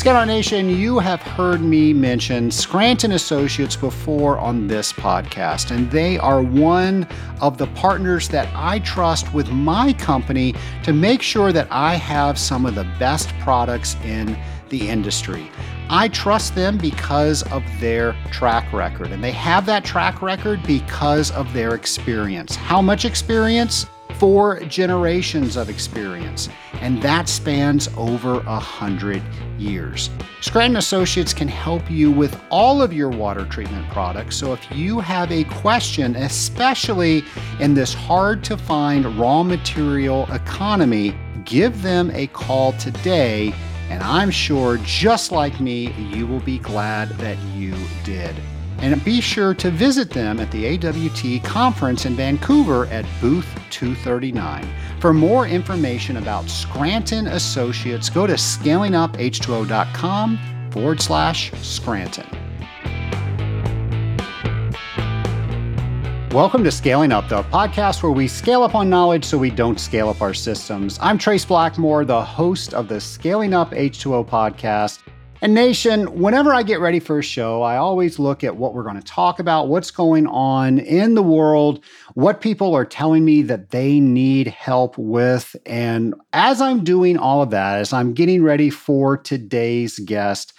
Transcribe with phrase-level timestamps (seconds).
[0.00, 6.16] Scale Nation, you have heard me mention Scranton Associates before on this podcast, and they
[6.16, 7.06] are one
[7.42, 10.54] of the partners that I trust with my company
[10.84, 14.38] to make sure that I have some of the best products in
[14.70, 15.50] the industry.
[15.90, 21.30] I trust them because of their track record, and they have that track record because
[21.32, 22.56] of their experience.
[22.56, 23.84] How much experience?
[24.20, 29.22] Four generations of experience, and that spans over a hundred
[29.58, 30.10] years.
[30.42, 34.36] Scranton Associates can help you with all of your water treatment products.
[34.36, 37.24] So if you have a question, especially
[37.60, 43.54] in this hard to find raw material economy, give them a call today
[43.90, 47.74] and I'm sure, just like me, you will be glad that you
[48.04, 48.36] did.
[48.80, 54.66] And be sure to visit them at the AWT conference in Vancouver at booth 239.
[55.00, 60.38] For more information about Scranton Associates, go to scalinguph2o.com
[60.70, 62.26] forward slash Scranton.
[66.32, 69.80] Welcome to Scaling Up, the podcast where we scale up on knowledge so we don't
[69.80, 70.96] scale up our systems.
[71.02, 75.00] I'm Trace Blackmore, the host of the Scaling Up H2O podcast.
[75.42, 78.82] And Nation, whenever I get ready for a show, I always look at what we're
[78.82, 83.40] going to talk about, what's going on in the world, what people are telling me
[83.42, 85.56] that they need help with.
[85.64, 90.52] And as I'm doing all of that, as I'm getting ready for today's guest,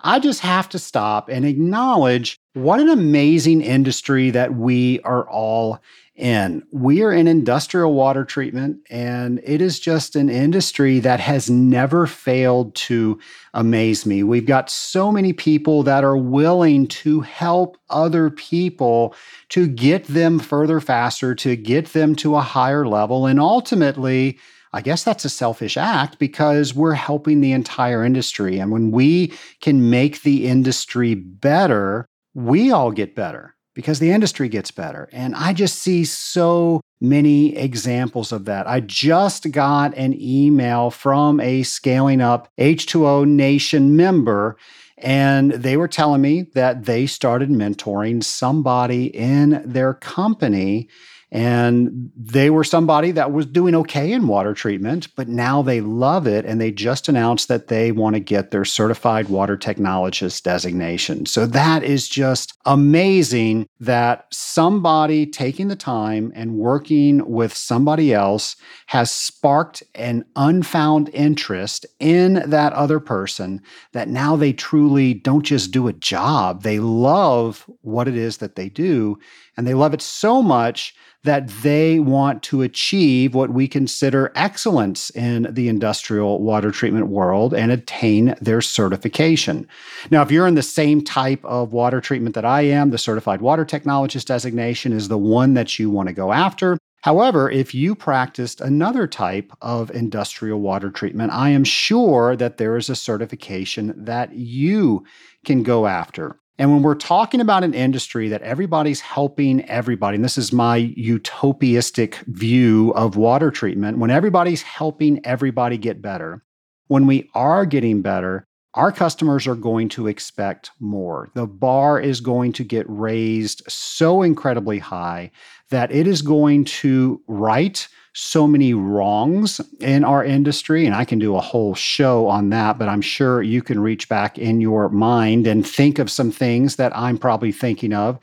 [0.00, 5.80] I just have to stop and acknowledge what an amazing industry that we are all
[6.16, 6.62] in.
[6.70, 12.06] We are in industrial water treatment, and it is just an industry that has never
[12.06, 13.18] failed to
[13.52, 14.22] amaze me.
[14.22, 19.14] We've got so many people that are willing to help other people
[19.50, 24.38] to get them further faster, to get them to a higher level, and ultimately,
[24.72, 28.58] I guess that's a selfish act because we're helping the entire industry.
[28.58, 34.48] And when we can make the industry better, we all get better because the industry
[34.48, 35.08] gets better.
[35.12, 38.66] And I just see so many examples of that.
[38.66, 44.56] I just got an email from a scaling up H2O Nation member.
[44.96, 50.88] And they were telling me that they started mentoring somebody in their company
[51.34, 56.28] and they were somebody that was doing okay in water treatment, but now they love
[56.28, 56.44] it.
[56.44, 61.26] And they just announced that they want to get their certified water technologist designation.
[61.26, 68.54] So that is just amazing that somebody taking the time and working with somebody else
[68.86, 75.72] has sparked an unfound interest in that other person that now they truly don't just
[75.72, 79.18] do a job, they love what it is that they do.
[79.56, 80.94] And they love it so much
[81.24, 87.54] that they want to achieve what we consider excellence in the industrial water treatment world
[87.54, 89.66] and attain their certification.
[90.10, 93.40] Now, if you're in the same type of water treatment that I am, the Certified
[93.40, 96.76] Water Technologist designation is the one that you want to go after.
[97.02, 102.76] However, if you practiced another type of industrial water treatment, I am sure that there
[102.76, 105.04] is a certification that you
[105.44, 106.38] can go after.
[106.58, 110.94] And when we're talking about an industry that everybody's helping everybody, and this is my
[110.96, 116.44] utopiistic view of water treatment, when everybody's helping everybody get better,
[116.86, 121.28] when we are getting better, our customers are going to expect more.
[121.34, 125.30] The bar is going to get raised so incredibly high
[125.70, 130.86] that it is going to right so many wrongs in our industry.
[130.86, 134.08] And I can do a whole show on that, but I'm sure you can reach
[134.08, 138.18] back in your mind and think of some things that I'm probably thinking of.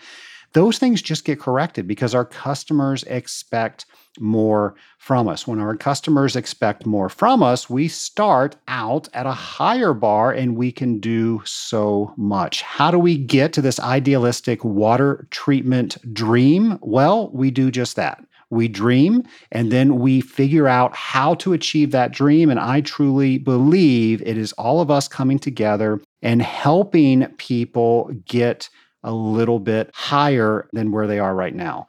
[0.54, 3.86] Those things just get corrected because our customers expect
[4.20, 5.48] more from us.
[5.48, 10.58] When our customers expect more from us, we start out at a higher bar and
[10.58, 12.62] we can do so much.
[12.64, 16.78] How do we get to this idealistic water treatment dream?
[16.82, 18.22] Well, we do just that
[18.52, 22.50] we dream and then we figure out how to achieve that dream.
[22.50, 28.70] And I truly believe it is all of us coming together and helping people get
[29.04, 31.88] a little bit higher than where they are right now.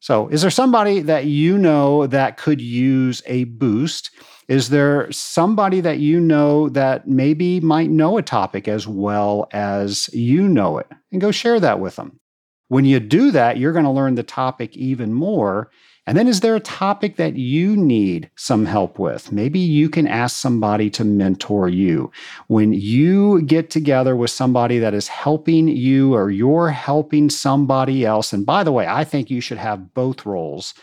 [0.00, 4.10] So, is there somebody that you know that could use a boost?
[4.48, 10.10] Is there somebody that you know that maybe might know a topic as well as
[10.12, 10.86] you know it?
[11.10, 12.20] And go share that with them.
[12.68, 15.70] When you do that, you're going to learn the topic even more
[16.06, 19.32] and then, is there a topic that you need some help with?
[19.32, 22.12] Maybe you can ask somebody to mentor you.
[22.48, 28.34] When you get together with somebody that is helping you or you're helping somebody else,
[28.34, 30.74] and by the way, I think you should have both roles.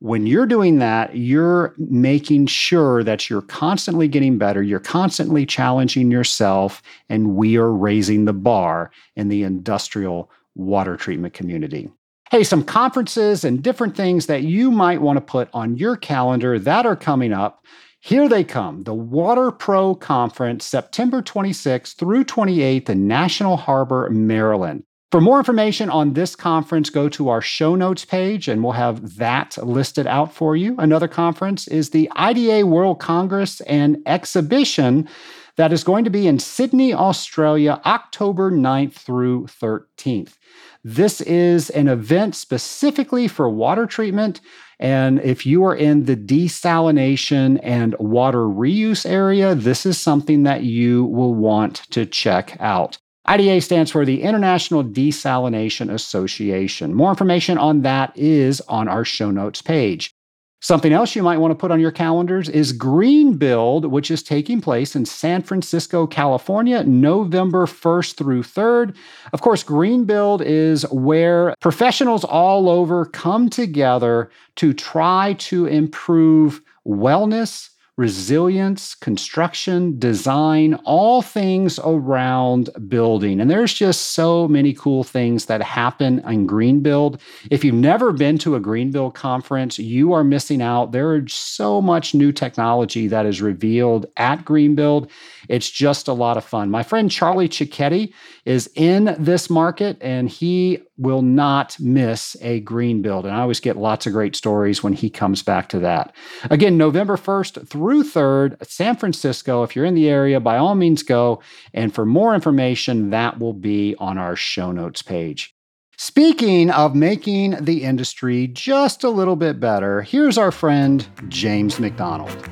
[0.00, 6.10] When you're doing that, you're making sure that you're constantly getting better, you're constantly challenging
[6.10, 11.90] yourself, and we are raising the bar in the industrial water treatment community.
[12.30, 16.60] Hey, some conferences and different things that you might want to put on your calendar
[16.60, 17.64] that are coming up.
[17.98, 24.84] Here they come the Water Pro Conference, September 26th through 28th in National Harbor, Maryland.
[25.10, 29.16] For more information on this conference, go to our show notes page and we'll have
[29.16, 30.76] that listed out for you.
[30.78, 35.08] Another conference is the IDA World Congress and Exhibition
[35.56, 40.36] that is going to be in Sydney, Australia, October 9th through 13th.
[40.82, 44.40] This is an event specifically for water treatment.
[44.78, 50.62] And if you are in the desalination and water reuse area, this is something that
[50.62, 52.96] you will want to check out.
[53.26, 56.94] IDA stands for the International Desalination Association.
[56.94, 60.14] More information on that is on our show notes page.
[60.62, 64.22] Something else you might want to put on your calendars is Green Build, which is
[64.22, 68.94] taking place in San Francisco, California, November 1st through 3rd.
[69.32, 76.60] Of course, Green Build is where professionals all over come together to try to improve
[76.86, 77.70] wellness
[78.00, 83.38] resilience, construction, design, all things around building.
[83.38, 87.20] And there's just so many cool things that happen in Green Build.
[87.50, 90.92] If you've never been to a Green Build conference, you are missing out.
[90.92, 95.10] There is so much new technology that is revealed at Green Build.
[95.50, 96.70] It's just a lot of fun.
[96.70, 98.14] My friend Charlie Cicchetti
[98.46, 103.24] is in this market and he will not miss a green build.
[103.24, 106.14] And I always get lots of great stories when he comes back to that.
[106.50, 109.62] Again, November 1st through 3rd, San Francisco.
[109.62, 111.42] If you're in the area, by all means go.
[111.74, 115.54] And for more information, that will be on our show notes page.
[115.98, 122.48] Speaking of making the industry just a little bit better, here's our friend James McDonald.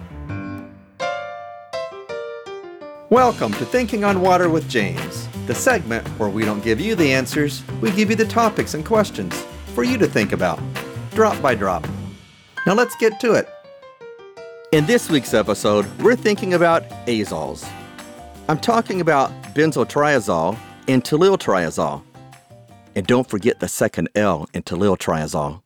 [3.08, 7.10] Welcome to Thinking on Water with James, the segment where we don't give you the
[7.10, 9.34] answers, we give you the topics and questions
[9.74, 10.60] for you to think about,
[11.12, 11.88] drop by drop.
[12.66, 13.48] Now let's get to it.
[14.70, 17.66] In this week's episode, we're thinking about azoles.
[18.50, 22.02] I'm talking about benzotriazole and tolyltriazole.
[22.94, 25.62] And don't forget the second L in tolyltriazole.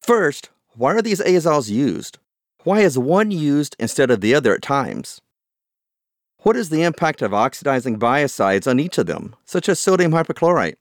[0.00, 2.18] First, why are these azoles used?
[2.64, 5.20] Why is one used instead of the other at times?
[6.38, 10.74] What is the impact of oxidizing biocides on each of them, such as sodium hypochlorite?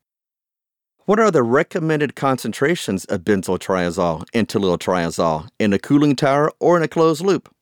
[1.12, 6.84] What are the recommended concentrations of benzotriazole and tolyltriazole in a cooling tower or in
[6.84, 7.54] a closed loop?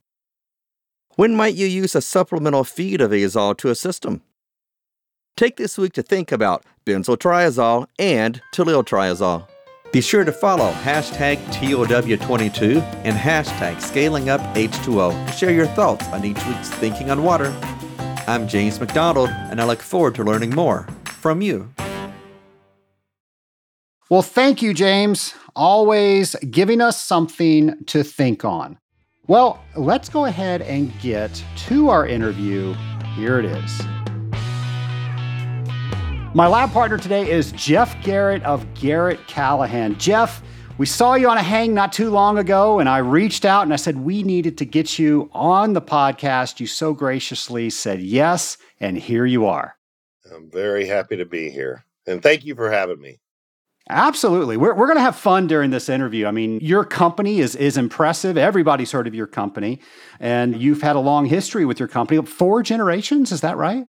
[1.15, 4.21] When might you use a supplemental feed of azole to a system?
[5.35, 9.47] Take this week to think about benzotriazole and tolyltriazole.
[9.91, 16.45] Be sure to follow hashtag TOW22 and hashtag ScalingUpH2O to share your thoughts on each
[16.45, 17.51] week's Thinking on Water
[18.27, 21.73] I'm James McDonald, and I look forward to learning more from you.
[24.09, 25.35] Well, thank you, James.
[25.55, 28.79] Always giving us something to think on.
[29.27, 32.73] Well, let's go ahead and get to our interview.
[33.15, 33.81] Here it is.
[36.33, 39.95] My lab partner today is Jeff Garratt of Garratt Callahan.
[39.99, 40.41] Jeff,
[40.79, 43.73] we saw you on a hang not too long ago, and I reached out and
[43.73, 46.59] I said, We needed to get you on the podcast.
[46.59, 49.77] You so graciously said yes, and here you are.
[50.33, 51.85] I'm very happy to be here.
[52.07, 53.19] And thank you for having me.
[53.89, 54.55] Absolutely.
[54.55, 56.27] We're, we're going to have fun during this interview.
[56.27, 58.37] I mean, your company is, is impressive.
[58.37, 59.81] Everybody's heard of your company,
[60.19, 60.61] and mm-hmm.
[60.61, 62.23] you've had a long history with your company.
[62.25, 63.85] Four generations, is that right?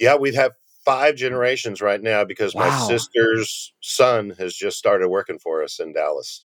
[0.00, 0.52] Yeah, we've had
[0.84, 2.68] five generations right now because wow.
[2.68, 6.44] my sister's son has just started working for us in Dallas.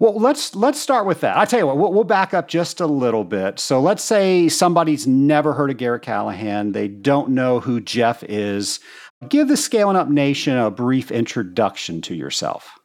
[0.00, 1.36] Well, let's let's start with that.
[1.36, 3.58] I tell you what, we'll, we'll, back up just a little bit.
[3.58, 6.70] So let's say somebody's never heard of Garratt Callahan.
[6.70, 8.78] They don't know who Jeff is.
[9.26, 12.78] Give the Scaling Up Nation a brief introduction to yourself.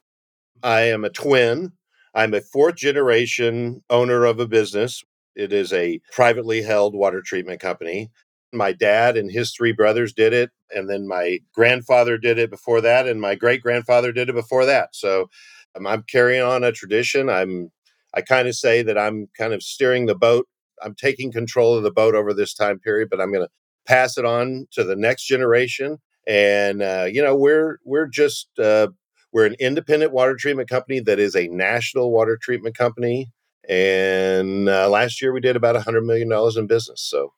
[0.63, 1.73] I am a twin.
[2.15, 5.03] I'm a fourth generation owner of a business.
[5.35, 8.09] It is a privately held water treatment company.
[8.51, 12.81] My dad and his three brothers did it, and then my grandfather did it before
[12.81, 14.95] that, and my great grandfather did it before that.
[14.95, 15.29] So
[15.75, 17.29] um, I'm carrying on a tradition.
[17.29, 17.71] I'm
[18.15, 20.47] I kind of say that I'm kind of steering the boat.
[20.81, 23.51] I'm taking control of the boat over this time period, but I'm going to
[23.85, 25.99] pass it on to the next generation.
[26.27, 28.87] And uh, you know, we're we're just uh,
[29.31, 33.31] we're an independent water treatment company that is a national water treatment company.
[33.69, 37.01] And uh, last year we did about a hundred million dollars in business.
[37.01, 37.33] So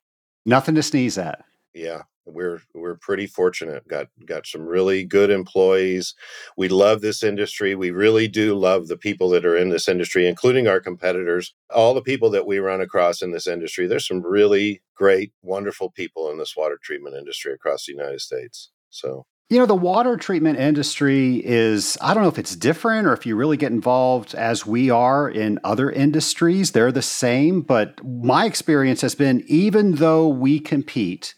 [0.45, 1.43] Nothing to sneeze at.
[1.73, 3.87] Yeah, we're we're pretty fortunate.
[3.87, 6.13] Got got some really good employees.
[6.55, 7.73] We love this industry.
[7.73, 11.53] We really do love the people that are in this industry, including our competitors.
[11.73, 13.87] All the people that we run across in this industry.
[13.87, 18.69] There's some really great, wonderful people in this water treatment industry across the United States.
[18.95, 23.13] So you know, the water treatment industry is, I don't know if it's different or
[23.13, 26.71] if you really get involved as we are in other industries.
[26.71, 27.61] They're the same.
[27.61, 31.35] But my experience has been even though we compete,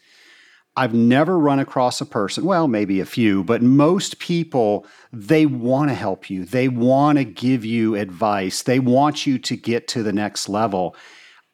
[0.74, 5.90] I've never run across a person, well, maybe a few, but most people, they want
[5.90, 6.46] to help you.
[6.46, 8.62] They want to give you advice.
[8.62, 10.96] They want you to get to the next level.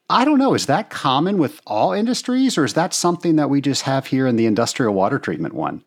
[0.09, 0.55] I don't know.
[0.55, 4.27] Is that common with all industries, or is that something that we just have here
[4.29, 5.83] in the industrial water treatment one?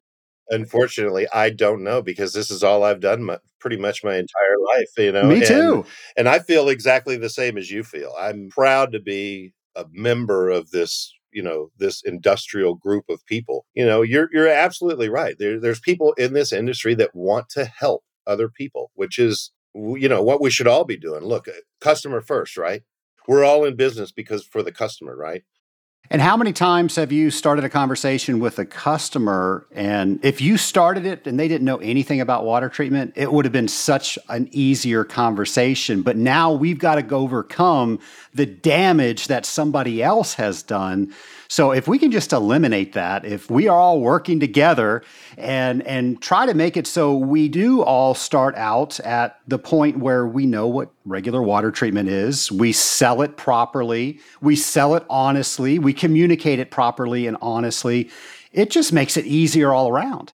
[0.49, 4.57] Unfortunately, I don't know because this is all I've done my, pretty much my entire
[4.75, 5.23] life, you know.
[5.23, 5.75] Me too.
[5.75, 5.85] And,
[6.17, 8.13] and I feel exactly the same as you feel.
[8.17, 13.65] I'm proud to be a member of this you know this industrial group of people
[13.75, 17.65] you know you're you're absolutely right there, there's people in this industry that want to
[17.65, 21.51] help other people which is you know what we should all be doing look uh,
[21.79, 22.81] customer first right
[23.27, 25.43] we're all in business because for the customer right
[26.09, 29.67] and how many times have you started a conversation with a customer?
[29.73, 33.43] And if you started it and they didn't know anything about water treatment, it would
[33.43, 36.03] have been such an easier conversation.
[36.03, 37.99] But now we've got to overcome
[38.33, 41.13] the damage that somebody else has done.
[41.49, 45.03] So if we can just eliminate that, if we are all working together
[45.37, 49.99] and and try to make it so we do all start out at the point
[49.99, 55.05] where we know what regular water treatment is, we sell it properly, we sell it
[55.09, 58.09] honestly, we communicate it properly and honestly,
[58.51, 60.33] it just makes it easier all around.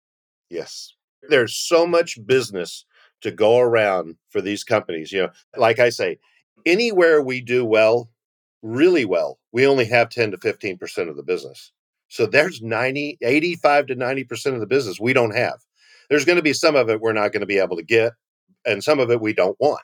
[0.50, 0.94] Yes.
[1.30, 2.86] There's so much business
[3.22, 5.30] to go around for these companies, you know.
[5.58, 6.20] Like I say,
[6.66, 8.10] anywhere we do well,
[8.62, 11.72] really well, we only have 10 to 15% of the business.
[12.10, 15.60] So there's 90, 85 to 90% of the business we don't have.
[16.10, 18.14] There's going to be some of it we're not going to be able to get,
[18.66, 19.82] and some of it we don't want.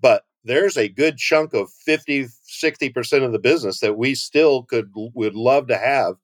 [0.00, 4.90] But there's a good chunk of 50, 60% of the business that we still could
[4.94, 6.16] would love to have.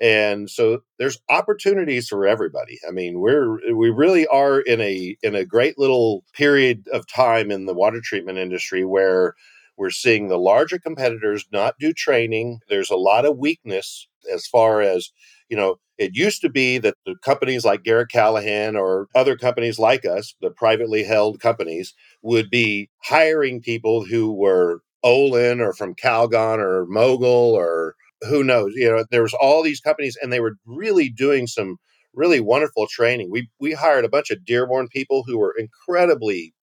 [0.00, 2.78] And so there's opportunities for everybody.
[2.86, 7.50] I mean, we're we really are in a in a great little period of time
[7.50, 9.34] in the water treatment industry where
[9.76, 12.60] we're seeing the larger competitors not do training.
[12.68, 15.10] There's a lot of weakness as far as,
[15.48, 19.78] you know, it used to be that the companies like Garratt Callahan or other companies
[19.78, 25.94] like us, the privately held companies, would be hiring people who were Olin or from
[25.94, 27.94] Calgon or Mogul or
[28.28, 28.72] who knows.
[28.74, 31.76] You know, there was all these companies and they were really doing some
[32.14, 33.30] really wonderful training.
[33.30, 36.54] We we hired a bunch of Dearborn people who were incredibly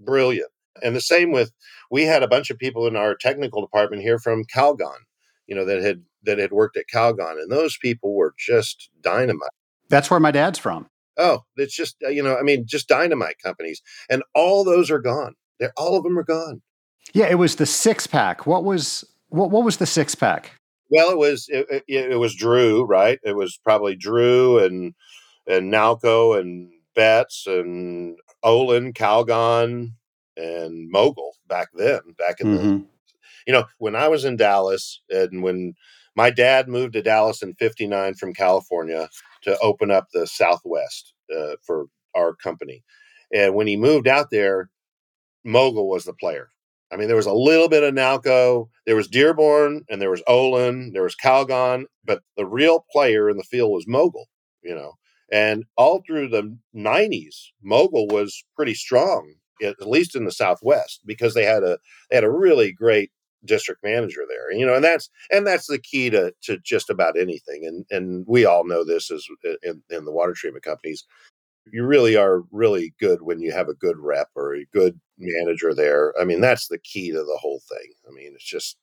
[0.00, 0.50] brilliant.
[0.82, 1.52] And the same with
[1.90, 4.98] we had a bunch of people in our technical department here from Calgon,
[5.46, 9.50] you know, that had that had worked at Calgon, and those people were just dynamite.
[9.88, 10.88] That's where my dad's from.
[11.16, 14.98] Oh, it's just uh, you know, I mean, just dynamite companies, and all those are
[14.98, 15.34] gone.
[15.58, 16.62] They're all of them are gone.
[17.12, 18.46] Yeah, it was the six pack.
[18.46, 19.50] What was what?
[19.50, 20.52] What was the six pack?
[20.90, 23.18] Well, it was it, it, it was Drew, right?
[23.24, 24.94] It was probably Drew and
[25.46, 29.92] and Nalco and Betz and Olin, Calgon,
[30.36, 32.68] and Mogul back then, back in mm-hmm.
[32.78, 32.86] the
[33.46, 35.74] you know, when I was in Dallas and when
[36.16, 39.08] my dad moved to Dallas in 59 from California
[39.42, 42.82] to open up the Southwest uh, for our company.
[43.32, 44.70] And when he moved out there,
[45.44, 46.48] Mogul was the player.
[46.92, 50.22] I mean, there was a little bit of Nalco, there was Dearborn, and there was
[50.28, 54.28] Olin, there was Calgon, but the real player in the field was Mogul,
[54.62, 54.92] you know.
[55.32, 61.34] And all through the 90s, Mogul was pretty strong at least in the Southwest, because
[61.34, 61.78] they had a
[62.10, 63.10] they had a really great
[63.44, 64.52] district manager there.
[64.52, 67.66] You know, and that's and that's the key to to just about anything.
[67.66, 69.26] And and we all know this as
[69.62, 71.04] in, in the water treatment companies.
[71.72, 75.74] You really are really good when you have a good rep or a good manager
[75.74, 76.14] there.
[76.20, 77.92] I mean, that's the key to the whole thing.
[78.08, 78.76] I mean, it's just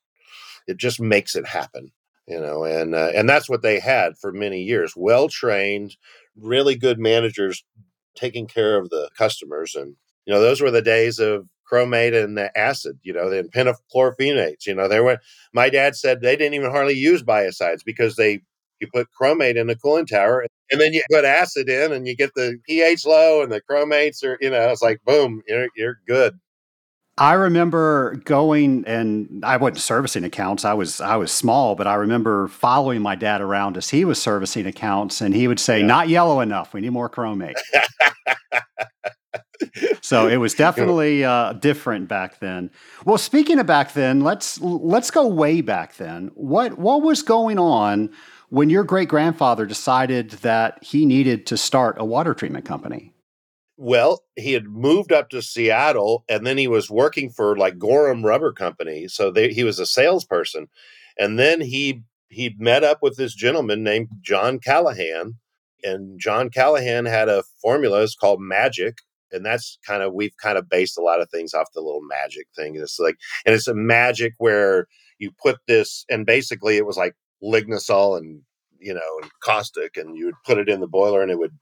[0.66, 1.92] it just makes it happen
[2.26, 5.96] you know and uh, and that's what they had for many years well trained
[6.36, 7.64] really good managers
[8.14, 12.38] taking care of the customers and you know, those were the days of chromate and
[12.54, 14.66] acid, you know, then pentachlorophenates.
[14.66, 15.18] You know, they were,
[15.52, 18.40] my dad said they didn't even hardly use biocides because they,
[18.80, 22.16] you put chromate in the cooling tower and then you put acid in and you
[22.16, 25.98] get the pH low and the chromates are, you know, it's like, boom, you're, you're
[26.06, 26.38] good.
[27.16, 30.64] I remember going and I wasn't servicing accounts.
[30.64, 34.20] I was I was small, but I remember following my dad around as he was
[34.20, 35.86] servicing accounts and he would say, yeah.
[35.86, 36.74] "Not yellow enough.
[36.74, 37.54] We need more chromate."
[40.00, 42.70] so it was definitely uh, different back then.
[43.04, 46.30] Well, speaking of back then, let's let's go way back then.
[46.34, 48.10] What what was going on
[48.48, 53.12] when your great grandfather decided that he needed to start a water treatment company?
[53.76, 58.24] Well, he had moved up to Seattle and then he was working for like Gorham
[58.24, 59.08] Rubber Company.
[59.08, 60.68] So they, he was a salesperson.
[61.18, 65.34] And then he he met up with this gentleman named John Callahan.
[65.82, 68.98] And John Callahan had a formula, it's called Magic.
[69.32, 72.02] And that's kind of, we've kind of based a lot of things off the little
[72.02, 72.76] magic thing.
[72.76, 74.86] It's like, and it's a magic where
[75.18, 78.42] you put this, and basically it was like lignosol and,
[78.78, 81.56] you know, and caustic, and you would put it in the boiler and it would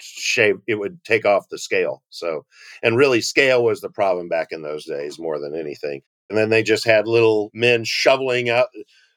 [0.00, 2.44] shave it would take off the scale so
[2.82, 6.50] and really scale was the problem back in those days more than anything and then
[6.50, 8.68] they just had little men shoveling out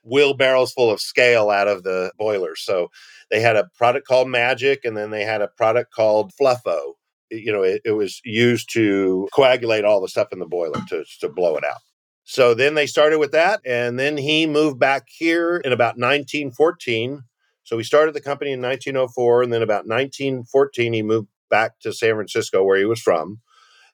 [0.03, 2.87] wheelbarrows full of scale out of the boilers so
[3.29, 6.93] they had a product called magic and then they had a product called fluffo
[7.31, 11.03] you know it, it was used to coagulate all the stuff in the boiler to,
[11.19, 11.81] to blow it out
[12.23, 17.23] so then they started with that and then he moved back here in about 1914
[17.63, 21.93] so we started the company in 1904, and then about 1914, he moved back to
[21.93, 23.39] San Francisco, where he was from.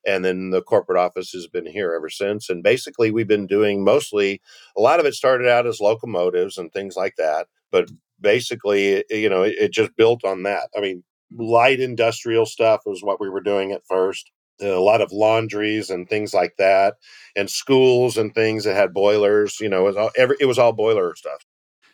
[0.05, 2.49] And then the corporate office has been here ever since.
[2.49, 4.41] And basically, we've been doing mostly
[4.75, 7.47] a lot of it started out as locomotives and things like that.
[7.71, 7.89] But
[8.21, 10.69] basically, you know, it, it just built on that.
[10.75, 11.03] I mean,
[11.35, 14.31] light industrial stuff was what we were doing at first.
[14.59, 16.95] A lot of laundries and things like that,
[17.35, 19.59] and schools and things that had boilers.
[19.59, 21.45] You know, it was all, every, it was all boiler stuff.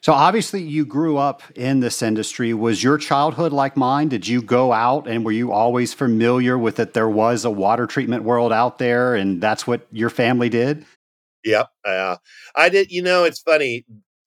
[0.03, 2.53] So obviously you grew up in this industry.
[2.53, 4.09] Was your childhood like mine?
[4.09, 7.87] Did you go out and were you always familiar with that there was a water
[7.87, 10.85] treatment world out there and that's what your family did?
[11.45, 11.69] Yep.
[11.85, 12.17] Uh,
[12.53, 13.85] I did, you know, it's funny.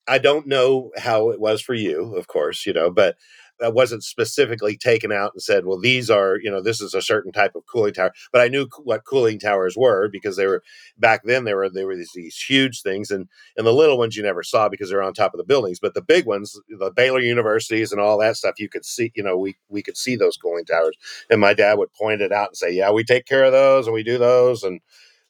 [0.08, 3.16] I don't know how it was for you, of course, you know, but
[3.58, 7.02] that wasn't specifically taken out and said, well, these are, you know, this is a
[7.02, 8.12] certain type of cooling tower.
[8.32, 10.62] But I knew what cooling towers were because they were
[10.98, 11.44] back then.
[11.44, 14.42] They were they were these, these huge things, and and the little ones you never
[14.42, 15.78] saw because they're on top of the buildings.
[15.80, 19.12] But the big ones, the Baylor universities and all that stuff, you could see.
[19.14, 20.96] You know, we we could see those cooling towers,
[21.30, 23.86] and my dad would point it out and say, yeah, we take care of those
[23.86, 24.80] and we do those and.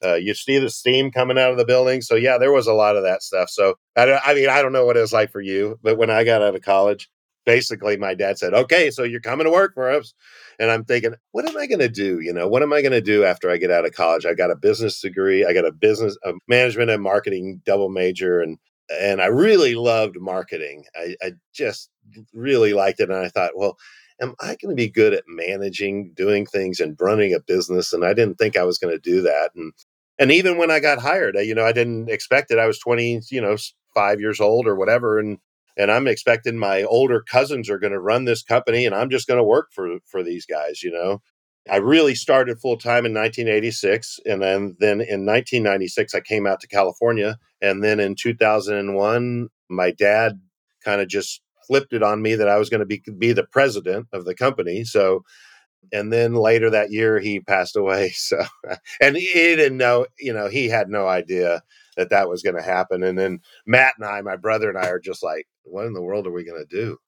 [0.04, 2.02] Uh, you see the steam coming out of the building.
[2.02, 3.49] So yeah, there was a lot of that stuff.
[3.49, 6.10] So I, I mean, I don't know what it was like for you, but when
[6.10, 7.08] I got out of college,
[7.47, 10.13] basically my dad said, okay, so you're coming to work for us.
[10.59, 12.21] And I'm thinking, what am I going to do?
[12.21, 14.26] You know, what am I going to do after I get out of college?
[14.26, 15.47] I got a business degree.
[15.47, 18.41] I got a business a management and marketing double major.
[18.41, 18.59] And,
[18.91, 20.85] and I really loved marketing.
[20.95, 21.89] I, I just
[22.35, 23.11] really liked it.
[23.11, 23.76] And I thought, well,
[24.21, 27.93] am I going to be good at managing, doing things and running a business?
[27.93, 29.50] And I didn't think I was going to do that.
[29.54, 29.73] And,
[30.19, 32.59] and even when I got hired, I, you know, I didn't expect it.
[32.59, 33.56] I was 20, you know,
[33.95, 35.19] five years old or whatever.
[35.19, 35.39] And
[35.76, 39.26] and I'm expecting my older cousins are going to run this company and I'm just
[39.26, 41.23] going to work for for these guys, you know.
[41.69, 46.60] I really started full time in 1986 and then then in 1996 I came out
[46.60, 50.41] to California and then in 2001 my dad
[50.84, 53.45] kind of just flipped it on me that I was going to be be the
[53.45, 54.84] president of the company.
[54.84, 55.25] So
[55.93, 58.12] and then later that year he passed away.
[58.17, 58.43] So
[59.00, 61.62] and he didn't know, you know, he had no idea
[61.97, 63.02] that that was going to happen.
[63.02, 66.02] And then Matt and I, my brother and I, are just like, what in the
[66.02, 66.99] world are we going to do?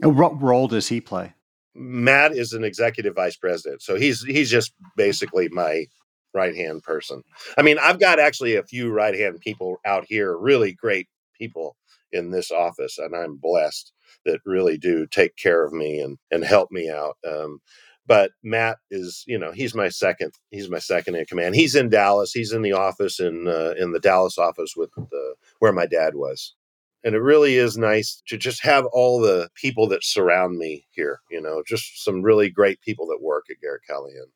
[0.00, 1.34] What role does he play?
[1.74, 5.86] Matt is an executive vice president, so he's he's just basically my
[6.34, 7.22] right hand person.
[7.56, 11.76] I mean, I've got actually a few right hand people out here, really great people
[12.12, 13.92] in this office, and I'm blessed
[14.24, 17.16] that really do take care of me and and help me out.
[17.26, 17.60] Um,
[18.06, 20.32] but Matt is, you know, he's my second.
[20.50, 21.54] He's my second in command.
[21.54, 22.32] He's in Dallas.
[22.32, 26.14] He's in the office in uh, in the Dallas office with the, where my dad
[26.14, 26.54] was.
[27.04, 31.20] And it really is nice to just have all the people that surround me here.
[31.30, 34.26] You know, just some really great people that work at Garratt Callahan.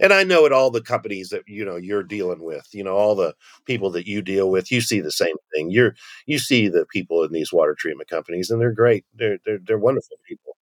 [0.00, 2.94] And I know at all the companies that you know you're dealing with, you know,
[2.96, 5.70] all the people that you deal with, you see the same thing.
[5.70, 5.94] You're
[6.26, 9.04] you see the people in these water treatment companies, and they're great.
[9.14, 10.56] They're they're, they're wonderful people.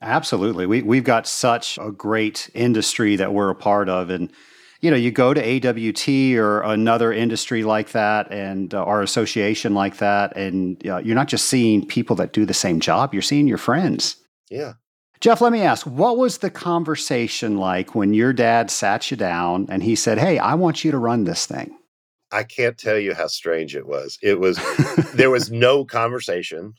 [0.00, 0.66] Absolutely.
[0.66, 4.10] We, we've got such a great industry that we're a part of.
[4.10, 4.32] And,
[4.82, 9.74] you know, you go to AWT or another industry like that and uh, our association
[9.74, 13.22] like that, and uh, you're not just seeing people that do the same job, you're
[13.22, 14.16] seeing your friends.
[14.50, 14.74] Yeah.
[15.20, 19.66] Jeff, let me ask, what was the conversation like when your dad sat you down
[19.70, 21.78] and he said, Hey, I want you to run this thing?
[22.32, 24.18] I can't tell you how strange it was.
[24.20, 24.58] It was,
[25.14, 26.74] there was no conversation.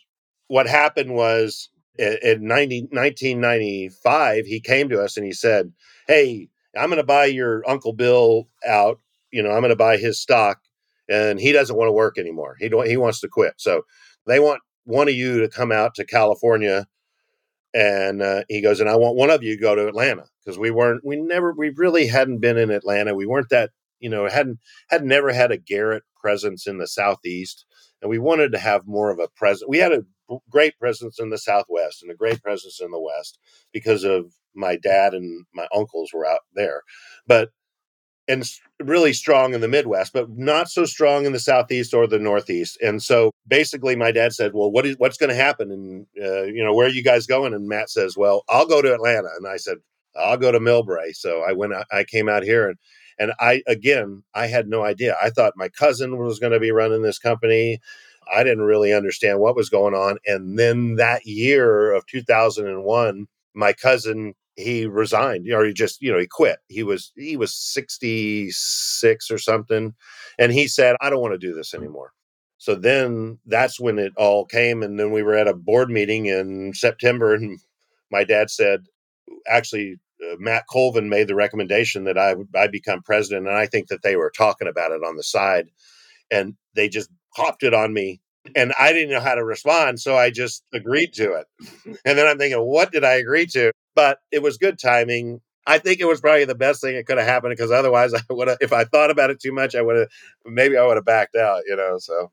[0.48, 5.72] What happened was in 90, 1995, he came to us and he said,
[6.08, 9.00] Hey, I'm going to buy your Uncle Bill out.
[9.32, 10.60] You know, I'm going to buy his stock.
[11.10, 12.56] And he doesn't want to work anymore.
[12.60, 13.56] He, don't, he wants to quit.
[13.58, 13.84] So
[14.26, 16.86] they want one of you to come out to California.
[17.74, 20.58] And uh, he goes, and I want one of you to go to Atlanta because
[20.58, 23.16] we weren't, we never, we really hadn't been in Atlanta.
[23.16, 24.60] We weren't that, you know, hadn't,
[24.90, 27.66] had never had a Garratt presence in the Southeast
[28.04, 29.68] and we wanted to have more of a presence.
[29.68, 30.04] We had a
[30.50, 33.40] great presence in the Southwest and a great presence in the West
[33.72, 36.82] because of my dad and my uncles were out there.
[37.28, 37.50] But
[38.28, 38.46] and
[38.82, 42.78] really strong in the Midwest, but not so strong in the Southeast or the Northeast.
[42.82, 45.72] And so basically, my dad said, "Well, what is what's going to happen?
[45.72, 48.82] And uh, you know, where are you guys going?" And Matt says, "Well, I'll go
[48.82, 49.78] to Atlanta." And I said,
[50.16, 51.74] "I'll go to Millbrae." So I went.
[51.92, 52.78] I came out here, and
[53.20, 55.18] and I again, I had no idea.
[55.22, 57.80] I thought my cousin was going to be running this company.
[58.34, 60.18] I didn't really understand what was going on.
[60.26, 66.20] And then that year of 2001, my cousin he resigned or he just you know
[66.20, 69.94] he quit he was he was 66 or something
[70.38, 72.12] and he said i don't want to do this anymore
[72.60, 76.28] so then that's when it all came and then we were at a board meeting
[76.28, 77.60] in september and
[78.12, 78.86] my dad said
[79.48, 79.98] actually
[80.32, 84.04] uh, matt colvin made the recommendation that i i become president and i think that
[84.04, 85.68] they were talking about it on the side
[86.30, 88.20] and they just popped it on me
[88.56, 91.48] and i didn't know how to respond so i just agreed to it
[92.06, 95.42] and then i'm thinking what did i agree to but it was good timing.
[95.66, 98.22] I think it was probably the best thing that could have happened because otherwise I
[98.30, 100.08] would have if I thought about it too much, I would have
[100.46, 101.98] maybe I would have backed out, you know.
[102.00, 102.32] So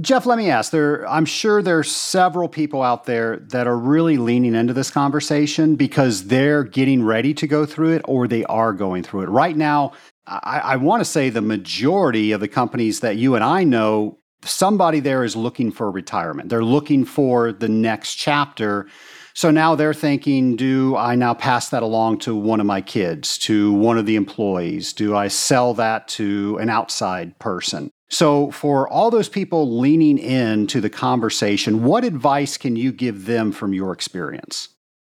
[0.00, 0.72] Jeff, let me ask.
[0.72, 4.90] There I'm sure there are several people out there that are really leaning into this
[4.90, 9.28] conversation because they're getting ready to go through it or they are going through it.
[9.28, 9.92] Right now,
[10.26, 14.18] I, I want to say the majority of the companies that you and I know,
[14.44, 16.48] somebody there is looking for retirement.
[16.48, 18.86] They're looking for the next chapter
[19.34, 23.38] so now they're thinking, do I now pass that along to one of my kids,
[23.38, 24.92] to one of the employees?
[24.92, 27.90] Do I sell that to an outside person?
[28.10, 33.52] So, for all those people leaning into the conversation, what advice can you give them
[33.52, 34.68] from your experience?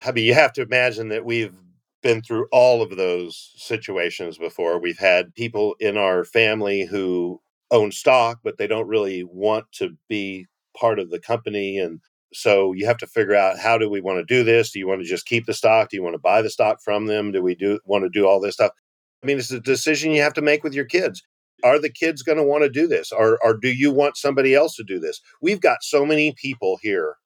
[0.06, 1.56] I mean, you have to imagine that we've
[2.02, 4.78] been through all of those situations before.
[4.78, 7.40] We've had people in our family who
[7.74, 10.46] own stock, but they don't really want to be
[10.78, 12.00] part of the company and
[12.34, 14.72] so you have to figure out how do we want to do this?
[14.72, 15.88] Do you want to just keep the stock?
[15.88, 17.30] Do you want to buy the stock from them?
[17.30, 18.72] Do we do want to do all this stuff?
[19.22, 21.22] I mean, it's a decision you have to make with your kids.
[21.62, 23.12] Are the kids going to want to do this?
[23.12, 25.20] Or, or do you want somebody else to do this?
[25.40, 27.16] We've got so many people here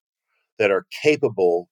[0.58, 1.70] that are capable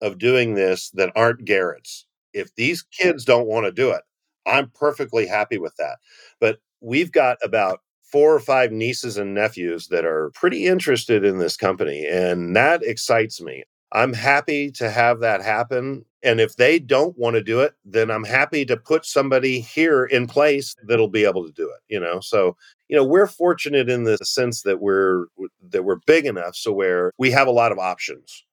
[0.00, 2.06] of doing this that aren't Garratt's.
[2.32, 4.02] If these kids don't want to do it,
[4.46, 5.98] I'm perfectly happy with that.
[6.40, 11.38] But we've got about four or five nieces and nephews that are pretty interested in
[11.38, 13.64] this company, and that excites me.
[13.92, 16.04] I'm happy to have that happen.
[16.22, 20.04] And if they don't want to do it, then I'm happy to put somebody here
[20.04, 22.20] in place that'll be able to do it, you know?
[22.20, 22.56] So,
[22.88, 25.26] you know, we're fortunate in the sense that we're
[25.70, 28.44] that we're big enough so where we have a lot of options.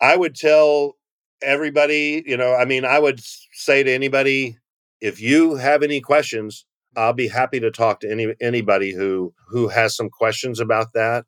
[0.00, 0.96] I would tell
[1.42, 3.20] everybody, you know, I mean, I would
[3.52, 4.58] say to anybody
[5.00, 6.64] if you have any questions,
[6.98, 11.24] I'll be happy to talk to any anybody who who has some questions about that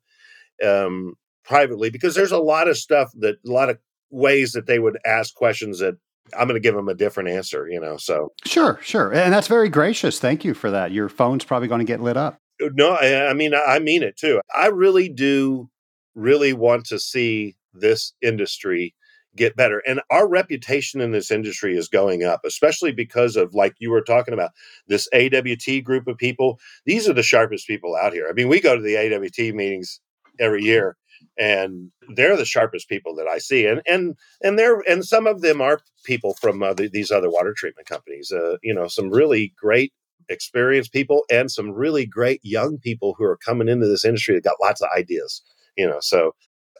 [0.63, 1.13] um,
[1.45, 3.77] privately because there's a lot of stuff that a lot of
[4.09, 5.95] ways that they would ask questions that
[6.37, 7.95] I'm going to give them a different answer, you know.
[7.97, 10.19] So sure, sure, and that's very gracious.
[10.19, 10.91] Thank you for that.
[10.91, 12.37] Your phone's probably going to get lit up.
[12.61, 14.41] Uh, no, I, I mean I mean it too.
[14.53, 15.69] I really do,
[16.15, 18.93] really want to see this industry
[19.35, 19.81] get better.
[19.87, 24.01] And our reputation in this industry is going up, especially because of, like you were
[24.01, 24.51] talking about,
[24.87, 26.59] this AWT group of people.
[26.85, 28.27] These are the sharpest people out here.
[28.29, 29.99] I mean, we go to the AWT meetings
[30.39, 30.97] every year
[31.37, 35.41] and they're the sharpest people that I see, and and and they're and some of
[35.41, 38.31] them are people from other, these other water treatment companies.
[38.31, 39.93] Uh, you know, some really great
[40.29, 44.43] experienced people and some really great young people who are coming into this industry that
[44.43, 45.41] got lots of ideas.
[45.77, 46.33] You know, so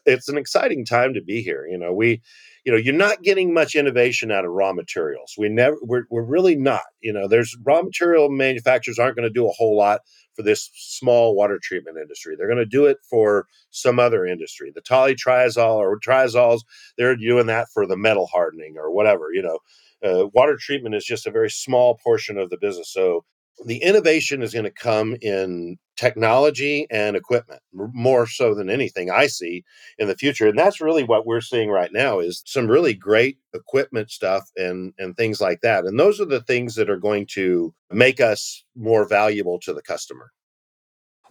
[0.06, 1.66] it's an exciting time to be here.
[1.70, 2.22] You know, we,
[2.66, 5.34] you know, you're not getting much innovation out of raw materials.
[5.38, 6.84] We never, we're, we're really not.
[7.02, 10.02] You know, there's raw material manufacturers aren't going to do a whole lot
[10.36, 12.36] for this small water treatment industry.
[12.38, 14.72] They're going to do it for some other industry.
[14.74, 16.62] The triazole or triazoles,
[16.98, 19.34] they're doing that for the metal hardening or whatever.
[19.34, 19.60] You know,
[20.04, 22.92] uh, water treatment is just a very small portion of the business.
[22.92, 23.26] So
[23.66, 29.28] the innovation is going to come in technology and equipment more so than anything i
[29.28, 29.64] see
[30.00, 33.38] in the future and that's really what we're seeing right now is some really great
[33.54, 37.28] equipment stuff and and things like that and those are the things that are going
[37.28, 40.32] to make us more valuable to the customer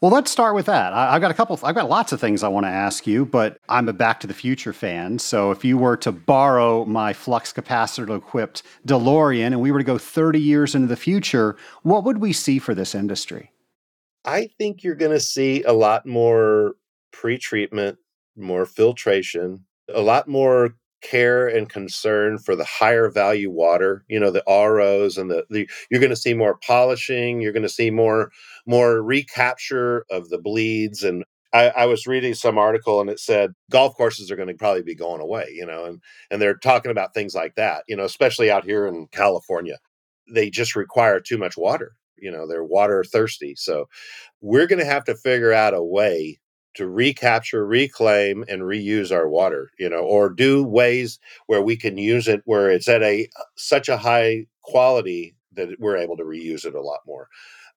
[0.00, 0.94] well, let's start with that.
[0.94, 1.58] I, have got a couple.
[1.62, 4.26] I've got lots of things I want to ask you, but I'm a Back to
[4.26, 5.18] the Future fan.
[5.18, 9.84] So if you were to borrow my flux capacitor equipped DeLorean and we were to
[9.84, 13.52] go 30 years into the future, what would we see for this industry?
[14.24, 16.76] I think you're going to see a lot more
[17.12, 17.98] pre-treatment,
[18.36, 24.30] more filtration, a lot more care and concern for the higher value water you know
[24.30, 27.90] the ROs and the, the you're going to see more polishing you're going to see
[27.90, 28.30] more
[28.66, 33.52] more recapture of the bleeds and I, I, was reading some article and it said
[33.70, 36.92] golf courses are going to probably be going away, you know, and and they're talking
[36.92, 39.78] about things like that, you know, especially out here in California.
[40.32, 43.54] They just require too much water, you know, they're water thirsty.
[43.56, 43.86] So
[44.40, 46.38] we're going to have to figure out a way
[46.74, 51.96] to recapture, reclaim, and reuse our water, you know, or do ways where we can
[51.98, 56.24] use it where it's at a uh, such a high quality that we're able to
[56.24, 57.28] reuse it a lot more.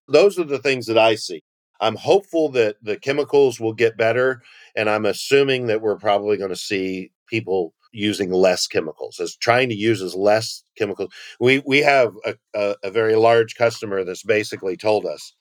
[0.07, 1.43] Those are the things that I see.
[1.81, 4.41] I'm hopeful that the chemicals will get better,
[4.75, 9.69] and I'm assuming that we're probably going to see people using less chemicals, as trying
[9.69, 11.11] to use as less chemicals.
[11.39, 15.33] We we have a, a, a very large customer that's basically told us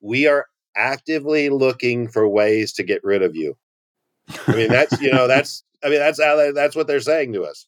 [0.00, 3.56] we are actively looking for ways to get rid of you.
[4.46, 7.32] I mean, that's you know that's I mean that's how they, that's what they're saying
[7.34, 7.66] to us.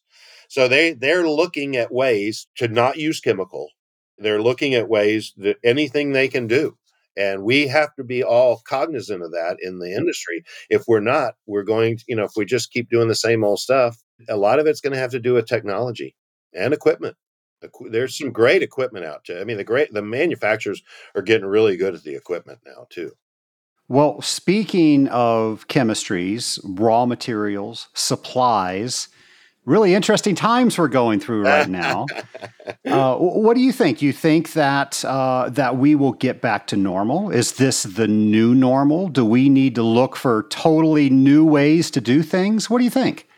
[0.48, 3.68] So they they're looking at ways to not use chemical.
[4.18, 6.76] They're looking at ways that anything they can do
[7.16, 10.44] and we have to be all cognizant of that in the industry.
[10.68, 13.42] If we're not, we're going to, you know, if we just keep doing the same
[13.42, 16.14] old stuff, a lot of it's going to have to do with technology
[16.52, 17.16] and equipment.
[17.90, 19.40] There's some great equipment out there.
[19.40, 20.82] I mean, the great the manufacturers
[21.14, 23.12] are getting really good at the equipment now too.
[23.88, 29.08] Well, speaking of chemistries, raw materials, supplies,
[29.64, 32.06] really interesting times we're going through right now.
[32.86, 34.00] uh, what do you think?
[34.00, 37.30] You think that uh, that we will get back to normal?
[37.30, 39.08] Is this the new normal?
[39.08, 42.70] Do we need to look for totally new ways to do things?
[42.70, 43.28] What do you think?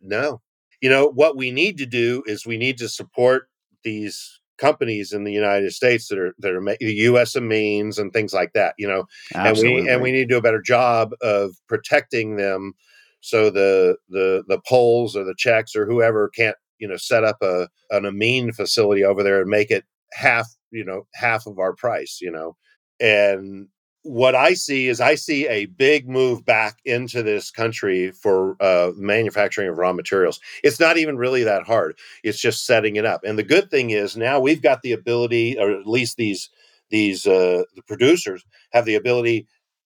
[0.00, 0.40] No.
[0.82, 3.48] You know, what we need to do is we need to support
[3.86, 7.34] these companies in the United States that are that are the U.S.
[7.34, 8.74] amines and things like that.
[8.76, 9.78] You know, Absolutely.
[9.78, 12.74] and we and we need to do a better job of protecting them
[13.20, 17.38] so the the the Poles or the Czechs or whoever can't you know set up
[17.42, 21.74] a an amine facility over there and make it half you know half of our
[21.74, 22.56] price you know
[23.00, 23.68] and
[24.06, 28.92] what I see is I see a big move back into this country for uh,
[28.96, 30.38] manufacturing of raw materials.
[30.62, 31.98] It's not even really that hard.
[32.22, 33.22] It's just setting it up.
[33.24, 36.50] And the good thing is now we've got the ability, or at least these
[36.88, 39.48] these uh, the producers have the ability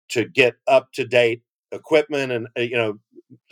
[0.09, 2.97] to get up to date equipment and uh, you know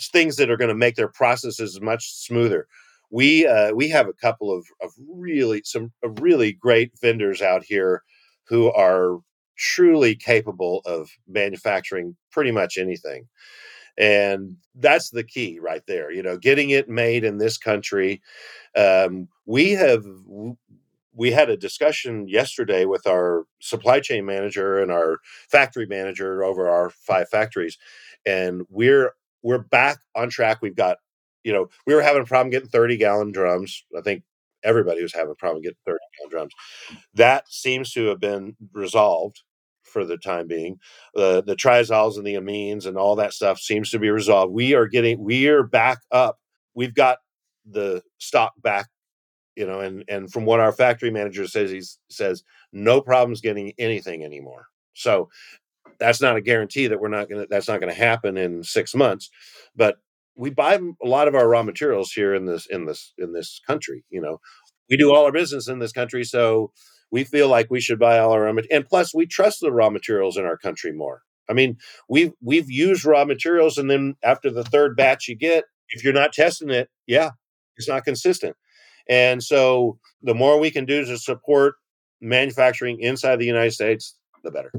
[0.01, 2.67] things that are going to make their processes much smoother.
[3.12, 8.01] We uh, we have a couple of, of really some really great vendors out here
[8.47, 9.19] who are
[9.58, 13.28] truly capable of manufacturing pretty much anything
[13.98, 18.22] and that's the key right there you know getting it made in this country
[18.78, 20.04] um, we have
[21.18, 26.70] we had a discussion yesterday with our supply chain manager and our factory manager over
[26.70, 27.78] our five factories
[28.26, 29.13] and we're
[29.46, 30.58] we're back on track.
[30.63, 30.98] We've got,
[31.44, 33.86] you know, we were having a problem getting 30 gallon drums.
[33.96, 34.24] I think
[34.65, 36.54] everybody was having a problem getting 30 pound drums.
[37.13, 39.41] That seems to have been resolved
[39.84, 40.80] for the time being.
[41.15, 44.54] Uh, the triazoles and the amines and all that stuff seems to be resolved.
[44.54, 46.38] We are getting, we are back up.
[46.73, 47.19] We've got
[47.69, 48.88] the stock back,
[49.56, 53.73] you know, and and from what our factory manager says, he says no problems getting
[53.78, 54.67] anything anymore.
[54.93, 55.30] So
[55.99, 58.63] that's not a guarantee that we're not going to that's not going to happen in
[58.63, 59.30] six months
[59.75, 59.97] but
[60.36, 63.62] we buy a lot of our raw materials here in this in this in this
[63.65, 64.39] country you know?
[64.89, 66.71] We do all our business in this country so
[67.12, 69.89] we feel like we should buy all our raw and plus we trust the raw
[69.89, 71.21] materials in our country more.
[71.50, 71.78] I mean
[72.10, 76.13] we've we've used raw materials and then after the third batch you get if you're
[76.13, 77.32] not testing it yeah
[77.78, 78.56] it's not consistent.
[79.08, 81.76] And so the more we can do to support
[82.21, 84.71] manufacturing inside the united states the better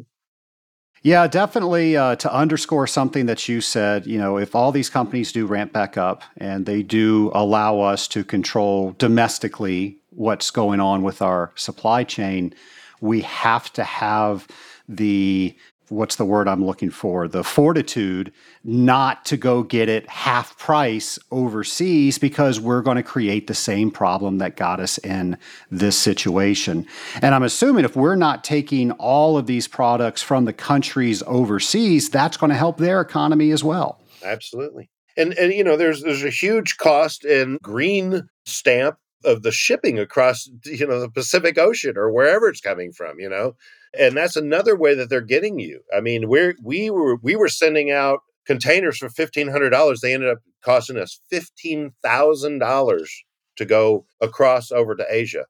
[1.06, 1.96] yeah, definitely.
[1.96, 5.72] Uh, to underscore something that you said, you know, if all these companies do ramp
[5.72, 11.52] back up and they do allow us to control domestically what's going on with our
[11.54, 12.52] supply chain,
[13.00, 14.48] we have to have
[14.88, 15.56] the
[15.88, 17.28] what's the word I'm looking for?
[17.28, 18.32] The fortitude
[18.64, 23.90] not to go get it half price overseas because we're going to create the same
[23.90, 25.38] problem that got us in
[25.70, 26.86] this situation.
[27.22, 32.10] And I'm assuming if we're not taking all of these products from the countries overseas,
[32.10, 34.00] that's going to help their economy as well.
[34.24, 34.90] Absolutely.
[35.16, 39.98] And and you know there's there's a huge cost in green stamp of the shipping
[39.98, 43.54] across you know the Pacific Ocean or wherever it's coming from, you know
[43.98, 45.80] and that's another way that they're getting you.
[45.96, 50.00] I mean, we're we were we were sending out containers for fifteen hundred dollars.
[50.00, 53.24] They ended up costing us fifteen thousand dollars
[53.56, 55.46] to go across over to Asia.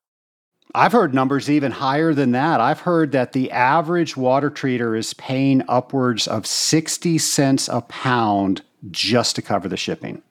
[0.74, 2.60] I've heard numbers even higher than that.
[2.60, 8.62] I've heard that the average water treater is paying upwards of 60 cents a pound
[8.90, 10.22] just to cover the shipping.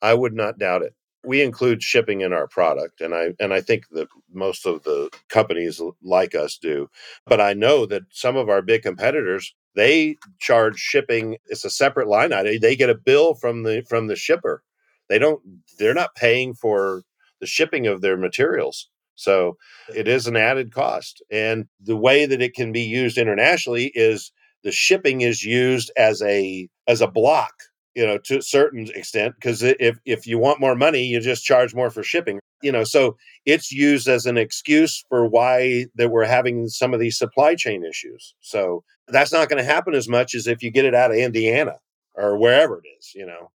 [0.00, 0.94] I would not doubt it
[1.24, 5.10] we include shipping in our product and i and i think that most of the
[5.28, 6.88] companies like us do
[7.26, 11.38] but i know that some of our big competitors they charge shipping.
[11.46, 12.58] It's a separate line item.
[12.60, 14.62] They get a bill from the from the shipper.
[15.08, 15.40] They don't.
[15.78, 17.02] They're not paying for
[17.40, 18.88] the shipping of their materials.
[19.14, 19.56] So
[19.94, 21.22] it is an added cost.
[21.30, 24.32] And the way that it can be used internationally is
[24.62, 27.54] the shipping is used as a as a block
[27.94, 31.44] you know to a certain extent because if if you want more money you just
[31.44, 36.10] charge more for shipping you know so it's used as an excuse for why that
[36.10, 40.08] we're having some of these supply chain issues so that's not going to happen as
[40.08, 41.76] much as if you get it out of indiana
[42.14, 43.50] or wherever it is you know.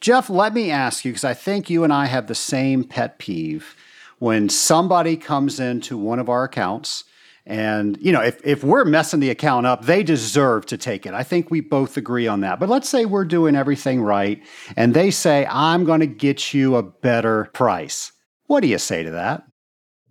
[0.00, 3.18] Jeff let me ask you because i think you and i have the same pet
[3.18, 3.76] peeve.
[4.18, 7.02] When somebody comes into one of our accounts
[7.44, 11.14] and, you know, if, if we're messing the account up, they deserve to take it.
[11.14, 12.60] I think we both agree on that.
[12.60, 14.40] But let's say we're doing everything right
[14.76, 18.12] and they say, I'm going to get you a better price.
[18.46, 19.42] What do you say to that?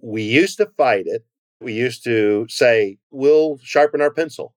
[0.01, 1.23] We used to fight it.
[1.61, 4.53] We used to say, we'll sharpen our pencil.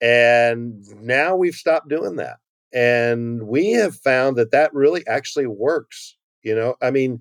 [0.00, 2.36] And now we've stopped doing that.
[2.72, 6.16] And we have found that that really actually works.
[6.42, 7.20] You know, I mean,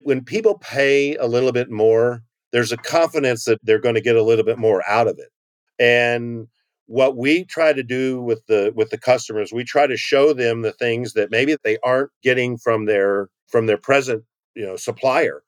[0.00, 4.16] when people pay a little bit more there's a confidence that they're going to get
[4.16, 5.30] a little bit more out of it.
[5.78, 6.48] And
[6.86, 10.62] what we try to do with the with the customers, we try to show them
[10.62, 15.42] the things that maybe they aren't getting from their from their present, you know, supplier.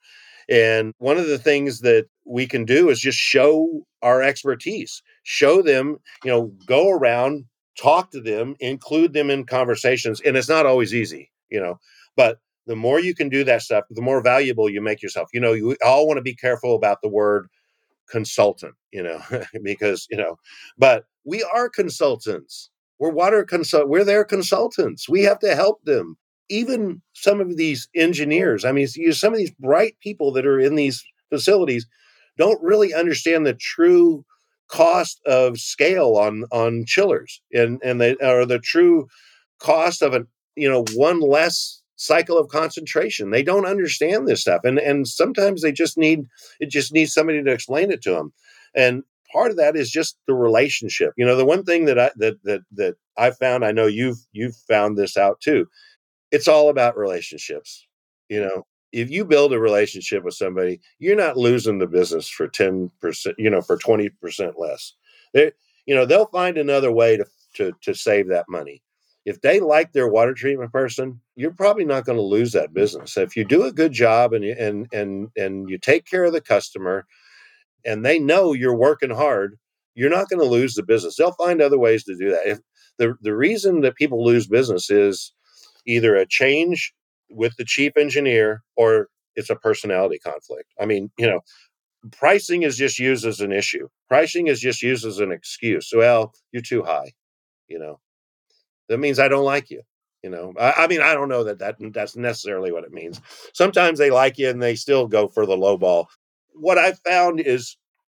[0.48, 5.62] And one of the things that we can do is just show our expertise, show
[5.62, 7.46] them, you know, go around,
[7.80, 10.20] talk to them, include them in conversations.
[10.20, 11.78] And it's not always easy, you know,
[12.16, 15.28] but the more you can do that stuff, the more valuable you make yourself.
[15.32, 17.48] You know, you all want to be careful about the word
[18.08, 19.20] consultant, you know,
[19.62, 20.38] because, you know,
[20.78, 22.70] but we are consultants.
[22.98, 25.08] We're water consult we're their consultants.
[25.08, 26.16] We have to help them.
[26.50, 30.74] Even some of these engineers, I mean, some of these bright people that are in
[30.74, 31.86] these facilities
[32.36, 34.24] don't really understand the true
[34.68, 39.06] cost of scale on on chillers and and they or the true
[39.58, 43.30] cost of an you know one less cycle of concentration.
[43.30, 46.26] They don't understand this stuff, and and sometimes they just need
[46.60, 48.32] it just needs somebody to explain it to them.
[48.74, 49.02] And
[49.32, 51.12] part of that is just the relationship.
[51.16, 54.18] You know, the one thing that I that that that I found, I know you've
[54.32, 55.66] you've found this out too.
[56.30, 57.86] It's all about relationships.
[58.28, 62.48] You know, if you build a relationship with somebody, you're not losing the business for
[62.48, 63.36] ten percent.
[63.38, 64.94] You know, for twenty percent less.
[65.32, 65.52] They,
[65.86, 68.82] you know, they'll find another way to to to save that money
[69.24, 73.16] if they like their water treatment person, you're probably not going to lose that business.
[73.16, 76.40] If you do a good job and and and and you take care of the
[76.40, 77.06] customer,
[77.84, 79.58] and they know you're working hard,
[79.94, 81.16] you're not going to lose the business.
[81.16, 82.46] They'll find other ways to do that.
[82.46, 82.58] If
[82.98, 85.32] the the reason that people lose business is
[85.86, 86.92] either a change
[87.30, 90.70] with the chief engineer or it's a personality conflict.
[90.80, 91.40] I mean, you know,
[92.12, 93.88] pricing is just used as an issue.
[94.08, 95.92] Pricing is just used as an excuse.
[95.94, 97.12] Well, you're too high,
[97.68, 98.00] you know
[98.88, 99.82] that means I don't like you.
[100.22, 103.20] You know, I, I, mean, I don't know that, that that's necessarily what it means.
[103.52, 106.08] Sometimes they like you and they still go for the low ball.
[106.54, 107.76] What I've found is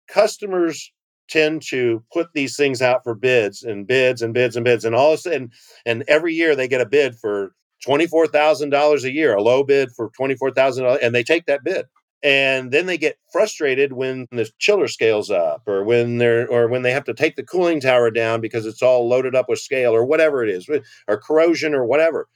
[0.08, 0.92] customers
[1.28, 4.94] tend to put these things out for bids and bids and bids and bids, and
[4.94, 5.50] all of a sudden,
[5.86, 9.42] and every year they get a bid for twenty four thousand dollars a year, a
[9.42, 11.86] low bid for twenty four thousand dollars, and they take that bid
[12.26, 16.82] and then they get frustrated when the chiller scales up or when they're or when
[16.82, 19.94] they have to take the cooling tower down because it's all loaded up with scale
[19.94, 20.68] or whatever it is
[21.08, 22.28] or corrosion or whatever.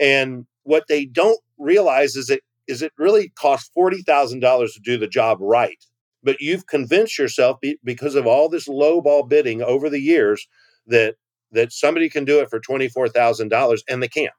[0.00, 4.40] And what they don't realize is it is it really costs $40,000
[4.74, 5.78] to do the job right.
[6.24, 10.48] But you've convinced yourself because of all this low ball bidding over the years
[10.88, 11.14] that
[11.52, 14.32] that somebody can do it for $24,000 and they can't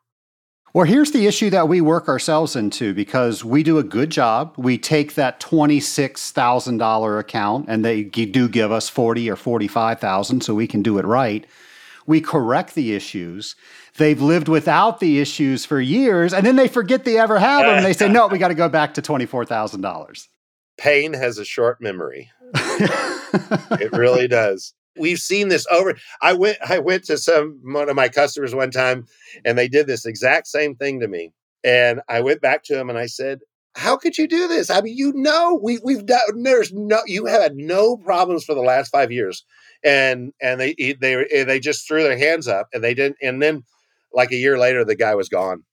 [0.78, 4.54] well, here's the issue that we work ourselves into because we do a good job.
[4.58, 10.68] We take that $26,000 account and they do give us 40 or 45,000 so we
[10.68, 11.48] can do it right.
[12.06, 13.56] We correct the issues.
[13.98, 17.78] They've lived without the issues for years and then they forget they ever have them
[17.78, 20.28] and they say, "No, we got to go back to $24,000."
[20.78, 22.30] Pain has a short memory.
[22.54, 25.96] it really does we've seen this over.
[26.22, 29.06] I went I went to some one of my customers one time
[29.46, 31.34] and they did this exact same thing to me.
[31.64, 33.40] And I went back to him and I said,
[33.76, 34.70] "How could you do this?
[34.70, 38.62] I mean, you know, we we've done there's no you had no problems for the
[38.62, 39.44] last 5 years."
[39.84, 43.42] And and they they eh, they just threw their hands up and they didn't and
[43.42, 43.64] then
[44.14, 45.64] like a year later the guy was gone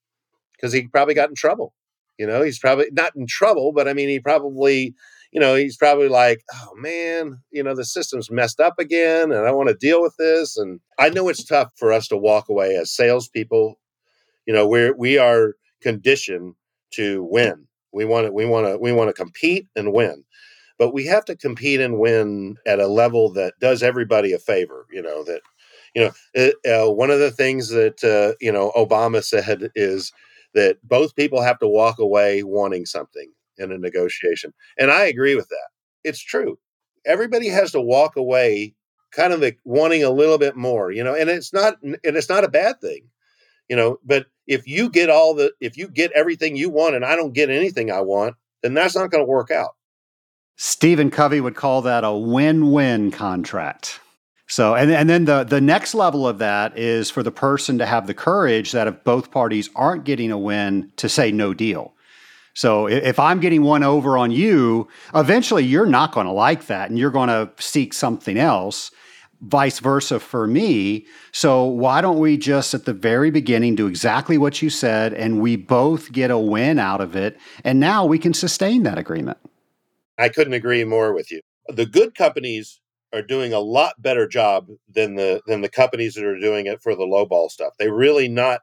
[0.57, 1.75] because he probably got in trouble.
[2.19, 4.95] You know, he's probably not in trouble, but I mean, he probably
[5.35, 9.47] you know, he's probably like, oh man, you know, the system's messed up again and
[9.47, 10.59] I want to deal with this.
[10.59, 13.81] And I know it's tough for us to walk away as salespeople.
[14.47, 16.55] You know, we're, we are conditioned
[16.95, 17.67] to win.
[17.93, 20.25] We want to, we want to, we want to compete and win.
[20.79, 24.87] But we have to compete and win at a level that does everybody a favor,
[24.93, 25.43] you know, that,
[25.95, 30.13] You know, uh, one of the things that uh, you know Obama said is
[30.55, 35.35] that both people have to walk away wanting something in a negotiation, and I agree
[35.35, 35.69] with that.
[36.03, 36.59] It's true.
[37.07, 38.75] Everybody has to walk away
[39.13, 42.29] kind of like wanting a little bit more, you know, and it's not and it's
[42.29, 43.09] not a bad thing,
[43.69, 43.99] you know.
[44.05, 47.33] But if you get all the if you get everything you want and I don't
[47.33, 49.77] get anything I want, then that's not going to work out.
[50.57, 54.01] Stephen Covey would call that a win-win contract.
[54.47, 57.87] So, and, and then the, the next level of that is for the person to
[57.87, 61.95] have the courage that if both parties aren't getting a win, to say no deal.
[62.55, 66.89] So if I'm getting one over on you, eventually you're not going to like that
[66.89, 68.91] and you're going to seek something else.
[69.41, 71.05] Vice versa for me.
[71.33, 75.41] So why don't we just at the very beginning do exactly what you said and
[75.41, 77.39] we both get a win out of it?
[77.65, 79.39] And now we can sustain that agreement.
[80.17, 81.41] I couldn't agree more with you.
[81.69, 82.81] The good companies
[83.13, 86.83] are doing a lot better job than the than the companies that are doing it
[86.83, 87.75] for the lowball stuff.
[87.79, 88.61] They really not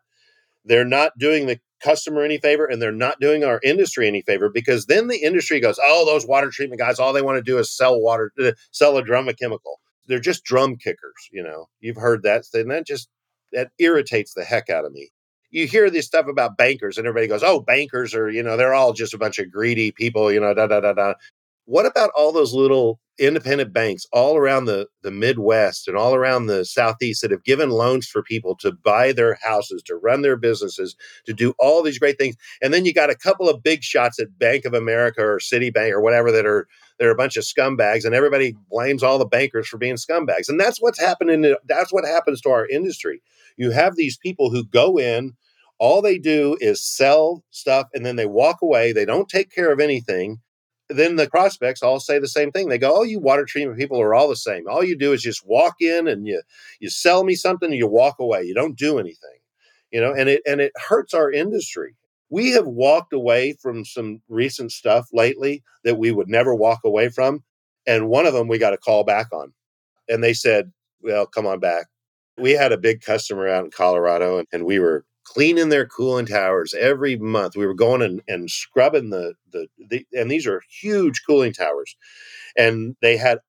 [0.65, 4.49] they're not doing the customer any favor and they're not doing our industry any favor
[4.49, 7.57] because then the industry goes, oh, those water treatment guys, all they want to do
[7.57, 9.79] is sell water, uh, sell a drum of chemical.
[10.07, 11.67] They're just drum kickers, you know.
[11.79, 13.09] You've heard that, and that just
[13.53, 15.09] that irritates the heck out of me.
[15.51, 18.73] You hear this stuff about bankers, and everybody goes, "Oh, bankers are, you know, they're
[18.73, 21.13] all just a bunch of greedy people, you know." Da da da da.
[21.65, 26.47] What about all those little independent banks all around the, the Midwest and all around
[26.47, 30.35] the Southeast that have given loans for people to buy their houses, to run their
[30.35, 30.95] businesses,
[31.25, 32.35] to do all these great things.
[32.61, 35.91] And then you got a couple of big shots at Bank of America or Citibank
[35.91, 36.67] or whatever that are
[36.99, 40.47] they're a bunch of scumbags, and everybody blames all the bankers for being scumbags.
[40.47, 41.55] And that's what's happening.
[41.65, 43.23] That's what happens to our industry.
[43.57, 45.33] You have these people who go in,
[45.79, 48.93] all they do is sell stuff, and then they walk away.
[48.93, 50.41] They don't take care of anything
[50.97, 52.69] then the prospects all say the same thing.
[52.69, 54.67] They go, "Oh, you water treatment people are all the same.
[54.67, 56.41] All you do is just walk in and you
[56.79, 58.43] you sell me something and you walk away.
[58.43, 59.39] You don't do anything."
[59.91, 61.95] You know, and it and it hurts our industry.
[62.29, 67.09] We have walked away from some recent stuff lately that we would never walk away
[67.09, 67.43] from,
[67.87, 69.53] and one of them we got a call back on.
[70.09, 70.71] And they said,
[71.01, 71.87] "Well, come on back."
[72.37, 76.25] We had a big customer out in Colorado and, and we were cleaning their cooling
[76.25, 77.55] towers every month.
[77.55, 81.95] We were going and, and scrubbing the, the, the, and these are huge cooling towers.
[82.57, 83.39] And they had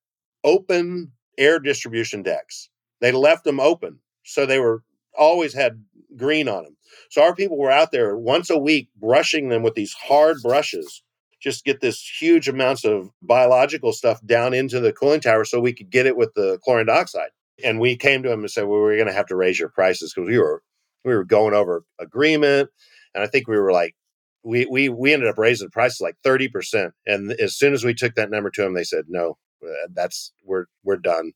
[0.44, 2.68] open air distribution decks.
[3.00, 3.98] They left them open.
[4.24, 4.82] So they were
[5.18, 5.84] always had
[6.16, 6.76] green on them.
[7.10, 11.02] So our people were out there once a week brushing them with these hard brushes,
[11.40, 15.72] just get this huge amounts of biological stuff down into the cooling tower so we
[15.72, 17.30] could get it with the chlorine dioxide.
[17.64, 19.68] And we came to them and said, well, we're going to have to raise your
[19.68, 20.62] prices because we were
[21.04, 22.70] we were going over agreement,
[23.14, 23.94] and I think we were like
[24.44, 26.92] we we we ended up raising the prices like thirty percent.
[27.06, 30.32] And as soon as we took that number to them, they said no, uh, that's
[30.44, 31.32] we're we're done.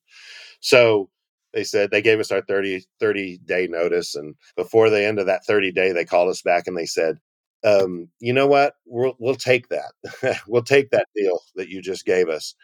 [0.61, 1.11] So
[1.53, 5.27] they said they gave us our 30, 30 day notice, and before the end of
[5.27, 7.19] that thirty day, they called us back and they said.
[7.65, 8.75] Um, you know what?
[8.87, 9.93] We'll we'll take that.
[10.47, 12.55] we'll take that deal that you just gave us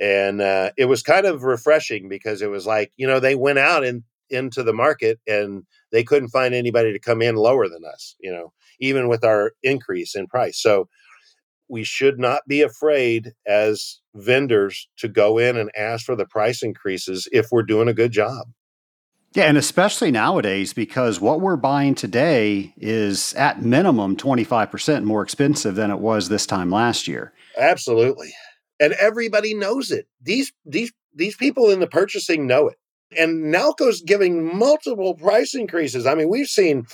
[0.00, 3.58] and uh, it was kind of refreshing because it was like you know they went
[3.58, 7.84] out and into the market and they couldn't find anybody to come in lower than
[7.84, 10.60] us, you know, even with our increase in price.
[10.60, 10.88] So
[11.68, 16.62] we should not be afraid as vendors to go in and ask for the price
[16.62, 18.48] increases if we're doing a good job.
[19.32, 25.76] Yeah, and especially nowadays because what we're buying today is at minimum 25% more expensive
[25.76, 27.32] than it was this time last year.
[27.56, 28.32] Absolutely.
[28.80, 30.08] And everybody knows it.
[30.20, 32.78] These these these people in the purchasing know it.
[33.16, 36.06] And Nalco's giving multiple price increases.
[36.06, 36.86] I mean, we've seen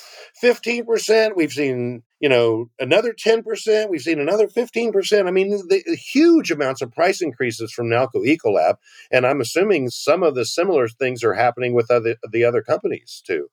[0.42, 5.26] 15%, we've seen, you know, another 10%, we've seen another 15%.
[5.26, 8.76] I mean, the, the huge amounts of price increases from Nalco Ecolab.
[9.10, 13.22] And I'm assuming some of the similar things are happening with other, the other companies
[13.26, 13.48] too.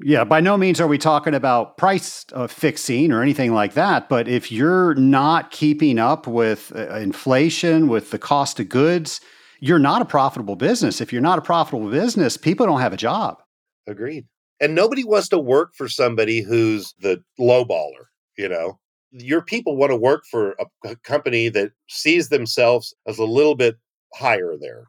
[0.00, 4.08] Yeah, by no means are we talking about price uh, fixing or anything like that.
[4.08, 9.20] But if you're not keeping up with uh, inflation, with the cost of goods,
[9.60, 11.00] you're not a profitable business.
[11.00, 13.42] If you're not a profitable business, people don't have a job.
[13.86, 14.26] Agreed.
[14.60, 18.06] And nobody wants to work for somebody who's the lowballer,
[18.36, 18.78] you know.
[19.10, 23.54] Your people want to work for a, a company that sees themselves as a little
[23.54, 23.76] bit
[24.14, 24.84] higher there.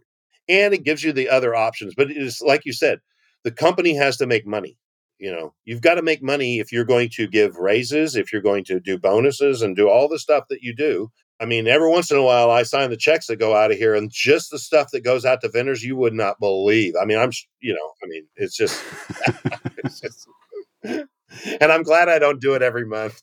[0.49, 1.93] And it gives you the other options.
[1.95, 2.99] But it is like you said,
[3.43, 4.77] the company has to make money.
[5.19, 8.41] You know, you've got to make money if you're going to give raises, if you're
[8.41, 11.11] going to do bonuses and do all the stuff that you do.
[11.39, 13.77] I mean, every once in a while, I sign the checks that go out of
[13.77, 16.95] here, and just the stuff that goes out to vendors, you would not believe.
[17.01, 17.31] I mean, I'm,
[17.61, 18.83] you know, I mean, it's just,
[19.77, 20.27] it's just
[20.83, 23.21] and I'm glad I don't do it every month.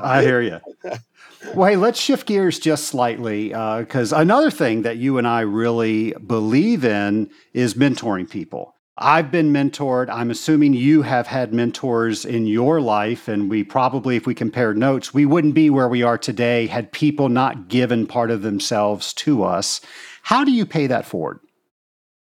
[0.00, 0.60] I hear you.
[1.54, 5.40] Well, hey, let's shift gears just slightly because uh, another thing that you and I
[5.40, 8.74] really believe in is mentoring people.
[9.00, 10.08] I've been mentored.
[10.10, 13.28] I'm assuming you have had mentors in your life.
[13.28, 16.90] And we probably, if we compared notes, we wouldn't be where we are today had
[16.90, 19.80] people not given part of themselves to us.
[20.22, 21.38] How do you pay that forward?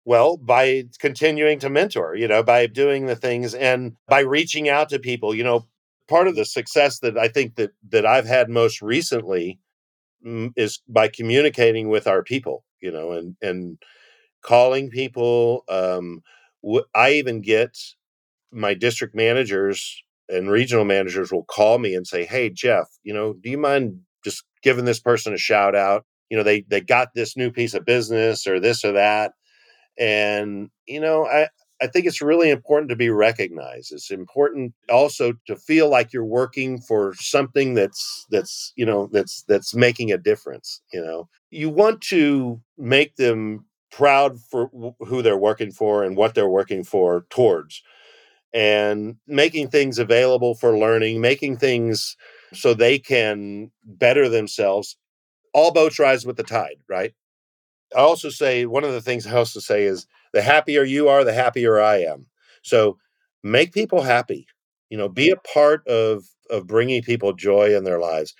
[0.05, 4.89] Well, by continuing to mentor, you know, by doing the things and by reaching out
[4.89, 5.65] to people, you know,
[6.07, 9.59] part of the success that I think that that I've had most recently
[10.25, 13.77] mm, is by communicating with our people, you know, and and
[14.41, 15.65] calling people.
[15.67, 16.21] Um,
[16.95, 17.77] I even get
[18.51, 23.33] my district managers and regional managers will call me and say, "Hey, Jeff, you know,
[23.33, 26.05] do you mind just giving this person a shout out?
[26.29, 29.33] You know, they they got this new piece of business or this or that."
[29.97, 31.49] And, you know, I,
[31.81, 33.91] I think it's really important to be recognized.
[33.91, 39.43] It's important also to feel like you're working for something that's that's you know that's
[39.47, 40.81] that's making a difference.
[40.93, 44.69] You know, you want to make them proud for
[44.99, 47.83] who they're working for and what they're working for towards,
[48.53, 52.15] and making things available for learning, making things
[52.53, 54.97] so they can better themselves.
[55.53, 57.13] All boats rise with the tide, right?
[57.95, 61.23] I also say one of the things I also say is the happier you are,
[61.23, 62.25] the happier I am.
[62.63, 62.97] So
[63.43, 64.47] make people happy.
[64.89, 68.33] You know, be a part of of bringing people joy in their lives,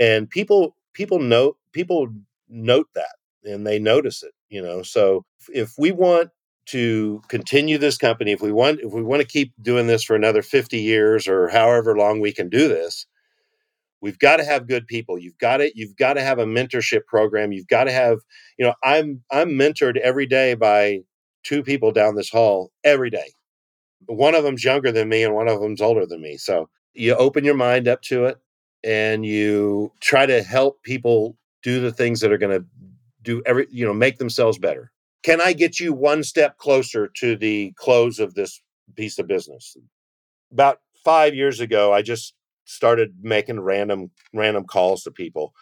[0.00, 2.08] and people people note people
[2.48, 4.32] note that and they notice it.
[4.50, 6.30] You know, so if we want
[6.66, 10.16] to continue this company, if we want if we want to keep doing this for
[10.16, 13.06] another fifty years or however long we can do this,
[14.00, 15.18] we've got to have good people.
[15.18, 17.52] You've got to you've got to have a mentorship program.
[17.52, 18.18] You've got to have
[18.58, 21.00] you know i'm i'm mentored every day by
[21.42, 23.32] two people down this hall every day.
[24.06, 26.36] One of them's younger than me and one of them's older than me.
[26.36, 28.38] So you open your mind up to it
[28.84, 32.66] and you try to help people do the things that are going to
[33.28, 34.90] do every you know make themselves better
[35.22, 38.60] can i get you one step closer to the close of this
[38.96, 39.76] piece of business
[40.52, 42.34] about five years ago i just
[42.68, 45.54] started making random random calls to people.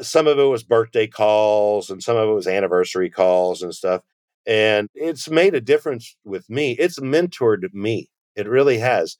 [0.00, 4.02] Some of it was birthday calls and some of it was anniversary calls and stuff.
[4.46, 6.72] And it's made a difference with me.
[6.72, 8.08] It's mentored me.
[8.34, 9.16] It really has.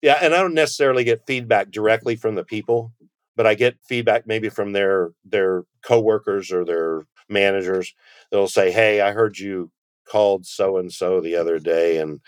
[0.00, 2.92] Yeah, and I don't necessarily get feedback directly from the people,
[3.36, 7.94] but I get feedback maybe from their their coworkers or their managers.
[8.30, 9.70] They'll say, "Hey, I heard you
[10.08, 12.20] called so and so the other day and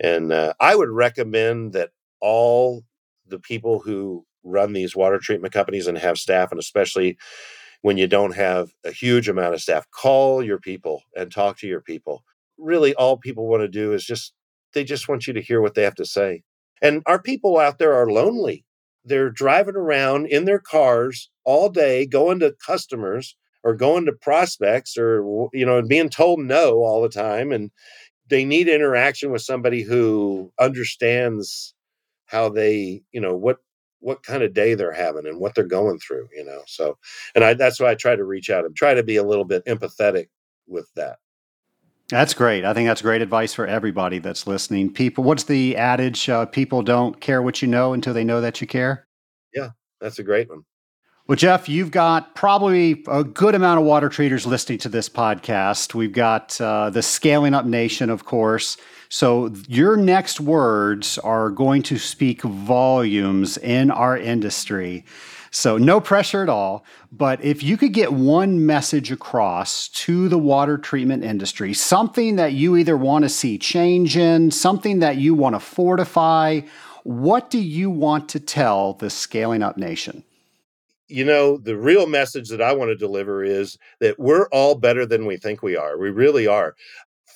[0.00, 1.90] and uh, I would recommend that
[2.20, 2.82] all
[3.26, 7.16] the people who run these water treatment companies and have staff, and especially
[7.82, 11.66] when you don't have a huge amount of staff, call your people and talk to
[11.66, 12.24] your people.
[12.58, 14.32] Really, all people want to do is just,
[14.72, 16.42] they just want you to hear what they have to say.
[16.82, 18.64] And our people out there are lonely.
[19.04, 24.96] They're driving around in their cars all day, going to customers or going to prospects
[24.98, 27.52] or, you know, being told no all the time.
[27.52, 27.70] And
[28.28, 31.74] they need interaction with somebody who understands
[32.26, 33.58] how they, you know, what
[34.00, 36.62] what kind of day they're having and what they're going through, you know.
[36.66, 36.98] So,
[37.34, 39.44] and I that's why I try to reach out and try to be a little
[39.44, 40.28] bit empathetic
[40.66, 41.18] with that.
[42.10, 42.64] That's great.
[42.64, 44.92] I think that's great advice for everybody that's listening.
[44.92, 46.28] People, what's the adage?
[46.28, 49.06] Uh, people don't care what you know until they know that you care.
[49.54, 50.64] Yeah, that's a great one.
[51.26, 55.94] Well, Jeff, you've got probably a good amount of water treaters listening to this podcast.
[55.94, 58.76] We've got uh, the Scaling Up Nation, of course.
[59.08, 65.06] So, your next words are going to speak volumes in our industry.
[65.54, 66.84] So, no pressure at all.
[67.12, 72.54] But if you could get one message across to the water treatment industry, something that
[72.54, 76.62] you either want to see change in, something that you want to fortify,
[77.04, 80.24] what do you want to tell the Scaling Up Nation?
[81.08, 85.04] you know, the real message that I want to deliver is that we're all better
[85.04, 85.98] than we think we are.
[85.98, 86.74] We really are.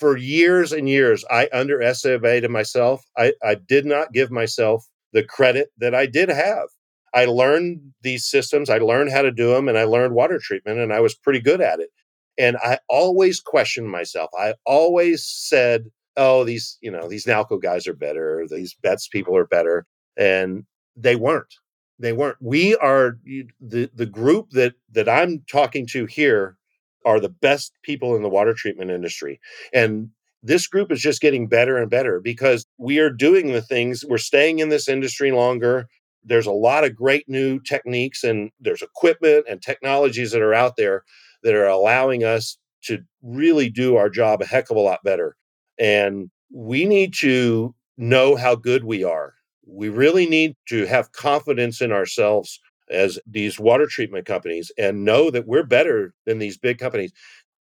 [0.01, 3.05] For years and years, I underestimated myself.
[3.16, 6.69] I, I did not give myself the credit that I did have.
[7.14, 10.78] I learned these systems, I learned how to do them, and I learned water treatment,
[10.78, 11.90] and I was pretty good at it.
[12.38, 14.30] And I always questioned myself.
[14.38, 19.36] I always said, oh, these, you know, these Nalco guys are better, these Betz people
[19.36, 19.86] are better.
[20.16, 20.64] And
[20.96, 21.54] they weren't
[21.98, 23.18] they weren't we are
[23.61, 26.56] the the group that that i'm talking to here
[27.04, 29.40] are the best people in the water treatment industry
[29.72, 30.11] and
[30.42, 34.18] this group is just getting better and better because we are doing the things we're
[34.18, 35.88] staying in this industry longer
[36.29, 40.76] there's a lot of great new techniques and there's equipment and technologies that are out
[40.76, 41.05] there
[41.43, 45.37] that are allowing us to really do our job a heck of a lot better
[45.79, 49.35] and we need to know how good we are
[49.66, 52.61] we really need to have confidence in ourselves
[52.91, 57.12] as these water treatment companies and know that we're better than these big companies.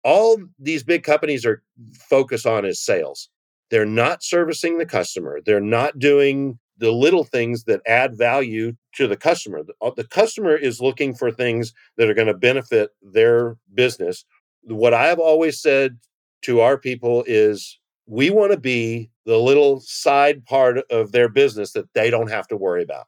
[0.04, 1.62] All these big companies are
[2.10, 3.30] focused on is sales.
[3.70, 5.42] they're not servicing the customer.
[5.46, 9.64] They're not doing the little things that add value to the customer.
[9.64, 14.26] The, uh, the customer is looking for things that are going to benefit their business.
[14.64, 15.98] What I've always said
[16.44, 21.74] to our people is we want to be the little side part of their business
[21.74, 23.06] that they don't have to worry about.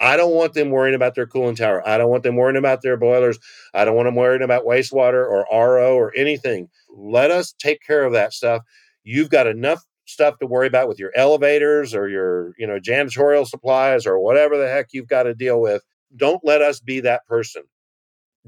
[0.00, 1.86] I don't want them worrying about their cooling tower.
[1.86, 3.38] I don't want them worrying about their boilers.
[3.72, 6.68] I don't want them worrying about wastewater or RO or anything.
[6.94, 8.62] Let us take care of that stuff.
[9.04, 13.46] You've got enough stuff to worry about with your elevators or your, you know, janitorial
[13.46, 15.82] supplies or whatever the heck you've got to deal with.
[16.16, 17.62] Don't let us be that person.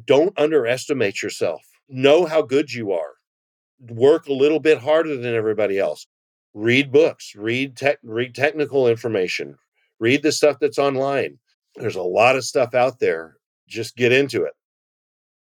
[0.04, 1.62] Don't underestimate yourself.
[1.88, 3.14] Know how good you are.
[3.80, 6.06] Work a little bit harder than everybody else.
[6.54, 9.56] Read books, read tech, read technical information,
[9.98, 11.38] read the stuff that's online.
[11.76, 13.36] There's a lot of stuff out there.
[13.66, 14.52] Just get into it.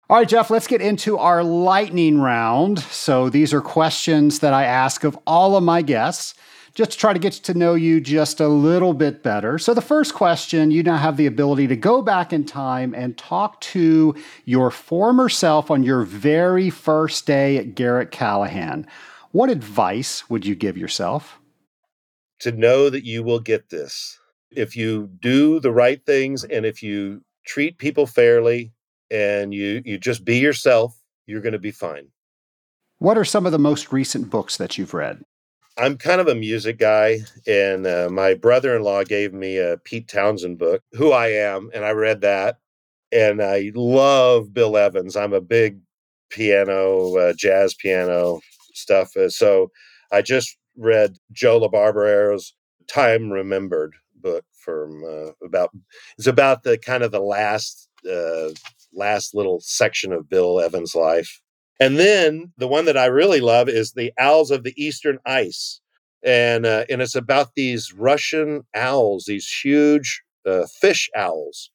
[0.10, 2.80] All right, Jeff, let's get into our lightning round.
[2.80, 6.34] So these are questions that I ask of all of my guests
[6.76, 9.58] just to try to get to know you just a little bit better.
[9.58, 13.18] So, the first question you now have the ability to go back in time and
[13.18, 18.88] talk to your former self on your very first day at Garratt Callahan.
[19.32, 21.38] What advice would you give yourself?
[22.42, 24.20] To know that you will get this.
[24.52, 28.72] If you do the right things and if you treat people fairly,
[29.12, 32.08] and you you just be yourself, you're going to be fine.
[33.00, 35.24] What are some of the most recent books that you've read?
[35.78, 40.58] I'm kind of a music guy, and uh, my brother-in-law gave me a Pete Townshend
[40.58, 42.58] book, "Who I Am," and I read that,
[43.12, 45.16] and I love Bill Evans.
[45.16, 45.80] I'm a big
[46.30, 48.40] piano, uh, jazz piano
[48.74, 49.72] stuff, uh, so
[50.12, 52.56] I just read Joe LaBarbera's
[52.88, 55.70] "Time Remembered" book from uh, about.
[56.18, 58.50] It's about the kind of the last uh,
[58.94, 61.42] last little section of Bill Evans' life.
[61.80, 65.80] And then the one that I really love is The Owls of the Eastern Ice.
[66.24, 71.70] And, uh, and it's about these Russian owls, these huge uh, fish owls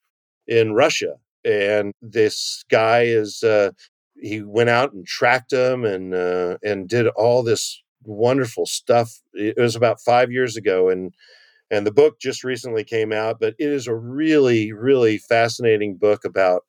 [0.46, 1.14] in Russia.
[1.44, 3.70] And this guy is, uh,
[4.20, 9.20] he went out and tracked them and, uh, and did all this wonderful stuff.
[9.32, 10.88] It was about five years ago.
[10.88, 11.14] And,
[11.70, 16.24] and the book just recently came out, but it is a really, really fascinating book
[16.24, 16.64] about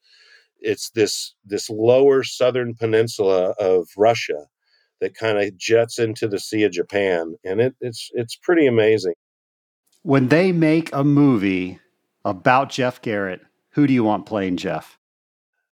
[0.63, 4.47] it's this this lower southern peninsula of Russia
[5.01, 9.13] that kind of jets into the Sea of Japan, and it, it's it's pretty amazing.
[10.01, 11.79] When they make a movie
[12.25, 13.41] about Jeff Garratt,
[13.71, 14.97] who do you want playing Jeff?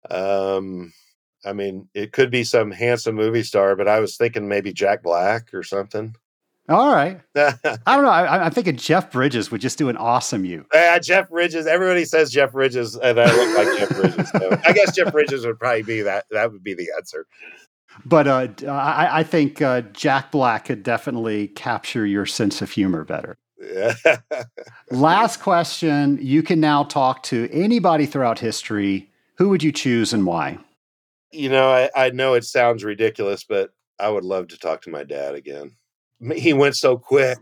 [0.10, 0.94] Um,
[1.46, 5.04] I mean, it could be some handsome movie star, but I was thinking maybe Jack
[5.04, 6.16] Black or something.
[6.70, 7.22] All right.
[7.36, 8.10] I don't know.
[8.10, 10.66] I, am thinking Jeff Bridges would just do an awesome you.
[10.74, 11.66] Yeah, Jeff Bridges.
[11.66, 14.30] Everybody says Jeff Bridges, and I look like Jeff Bridges.
[14.32, 16.26] So I guess Jeff Bridges would probably be that.
[16.32, 17.26] That would be the answer.
[18.06, 23.04] But uh, I, I, think uh, Jack Black could definitely capture your sense of humor
[23.06, 23.38] better.
[24.92, 26.20] Last question.
[26.22, 29.10] You can now talk to anybody throughout history.
[29.38, 30.60] Who would you choose and why?
[31.32, 34.92] You know, I, I know it sounds ridiculous, but I would love to talk to
[34.92, 35.72] my dad again
[36.36, 37.38] he went so quick.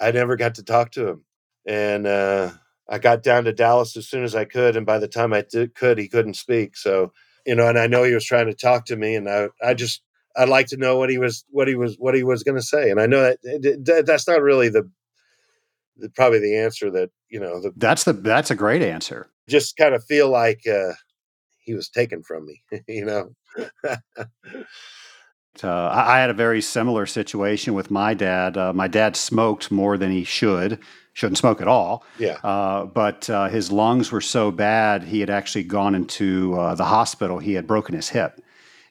[0.00, 1.24] I never got to talk to him.
[1.66, 2.52] And uh,
[2.88, 4.76] I got down to Dallas as soon as I could.
[4.76, 6.76] And by the time I did, could, he couldn't speak.
[6.76, 7.12] So,
[7.46, 9.14] you know, and I know he was trying to talk to me.
[9.14, 10.02] And I, I just,
[10.36, 12.62] I'd like to know what he was, what he was, what he was going to
[12.62, 12.90] say.
[12.90, 13.38] And I know that,
[13.84, 14.90] that that's not really the,
[15.96, 19.30] the, probably the answer that, you know, the, that's the, that's a great answer.
[19.48, 20.92] Just kind of feel like uh,
[21.58, 23.34] he was taken from me, you know?
[25.62, 28.56] Uh, I, I, had a very similar situation with my dad.
[28.56, 30.78] Uh, my dad smoked more than he should.
[31.12, 32.04] Shouldn't smoke at all.
[32.18, 32.38] Yeah.
[32.44, 36.84] Uh, but uh, his lungs were so bad, he had actually gone into uh, the
[36.84, 37.38] hospital.
[37.38, 38.40] He had broken his hip,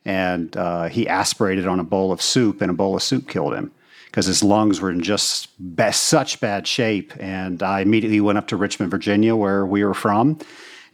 [0.04, 3.54] and uh, he aspirated on a bowl of soup, and a bowl of soup killed
[3.54, 3.72] him
[4.06, 5.50] because his lungs were in just
[5.92, 7.14] such bad shape.
[7.20, 10.40] And I immediately went up to Richmond, Virginia, where we were from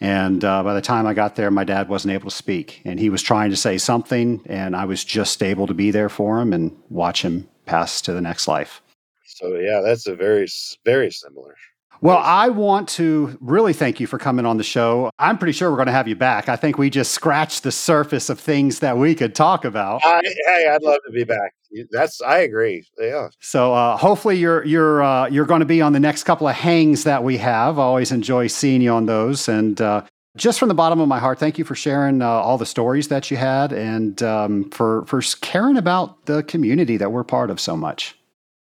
[0.01, 2.81] and uh, by the time I got there, my dad wasn't able to speak.
[2.85, 6.09] And he was trying to say something, and I was just able to be there
[6.09, 8.81] for him and watch him pass to the next life.
[9.25, 10.47] So, yeah, that's a very,
[10.85, 11.55] very similar
[12.01, 15.09] well, I want to really thank you for coming on the show.
[15.17, 16.49] I'm pretty sure we're going to have you back.
[16.49, 20.01] I think we just scratched the surface of things that we could talk about.
[20.03, 21.53] I, hey, I'd love to be back.
[21.91, 22.87] That's I agree.
[22.99, 23.29] Yeah.
[23.39, 26.55] So uh, hopefully you're you're uh, you're going to be on the next couple of
[26.55, 27.79] hangs that we have.
[27.79, 29.47] I always enjoy seeing you on those.
[29.47, 30.03] And uh,
[30.37, 33.07] just from the bottom of my heart, thank you for sharing uh, all the stories
[33.07, 37.59] that you had and um, for for caring about the community that we're part of
[37.59, 38.15] so much.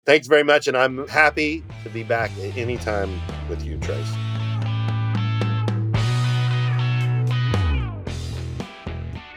[0.05, 4.26] Thanks very much, and I'm happy to be back anytime with you, Trace.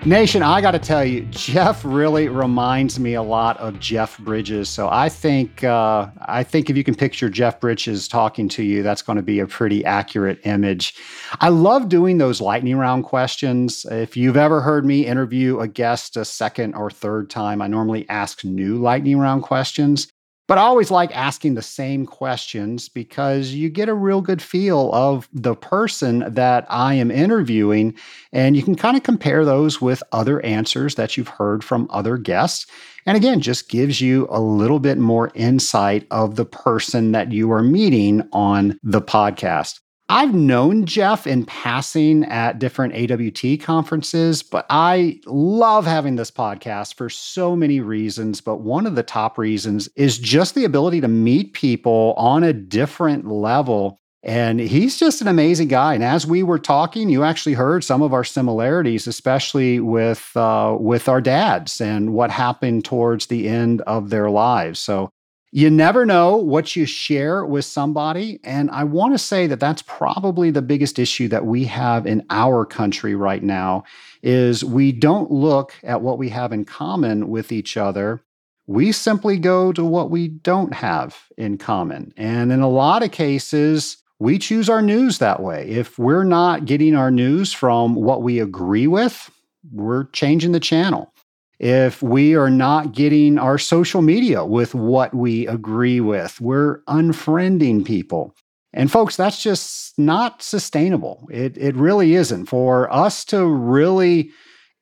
[0.07, 4.71] Nation, I got to tell you, Jeff really reminds me a lot of Jeff Bridges.
[4.71, 8.83] So I think uh, I think if you can picture Jeff Bridges talking to you,
[8.83, 10.95] that's going to be a pretty accurate image.
[11.41, 13.85] I love doing those lightning round questions.
[13.91, 18.09] If you've ever heard me interview a guest a second or third time, I normally
[18.09, 20.09] ask new lightning round questions.
[20.51, 24.93] But I always like asking the same questions because you get a real good feel
[24.93, 27.95] of the person that I am interviewing.
[28.33, 32.17] And you can kind of compare those with other answers that you've heard from other
[32.17, 32.67] guests.
[33.07, 37.53] And again, just gives you a little bit more insight of the person that you
[37.53, 39.79] are meeting on the podcast.
[40.13, 46.95] I've known Jeff in passing at different AWT conferences, but I love having this podcast
[46.95, 48.41] for so many reasons.
[48.41, 52.53] But one of the top reasons is just the ability to meet people on a
[52.53, 54.01] different level.
[54.25, 55.95] And he's just an amazing guy.
[55.95, 60.77] And as we were talking, you actually heard some of our similarities, especially with uh,
[60.81, 64.81] with our dads and what happened towards the end of their lives.
[64.81, 65.13] So
[65.53, 68.39] you never know what you share with somebody.
[68.45, 72.25] And I want to say that that's probably the biggest issue that we have in
[72.31, 73.83] our country right now
[74.23, 78.21] is we don't look at what we have in common with each other.
[78.69, 82.13] We simply go to what we don't have in common.
[82.17, 85.69] And in a lot of cases, we choose our news that way.
[85.69, 89.31] If we're not getting our news from what we agree with,
[89.73, 91.13] we're changing the channel
[91.61, 97.85] if we are not getting our social media with what we agree with, we're unfriending
[97.85, 98.35] people.
[98.73, 101.29] And folks, that's just not sustainable.
[101.31, 102.47] It, it really isn't.
[102.47, 104.31] For us to really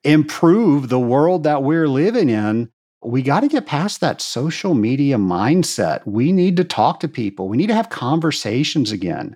[0.05, 2.69] improve the world that we're living in,
[3.03, 6.05] we got to get past that social media mindset.
[6.05, 9.35] We need to talk to people, we need to have conversations again.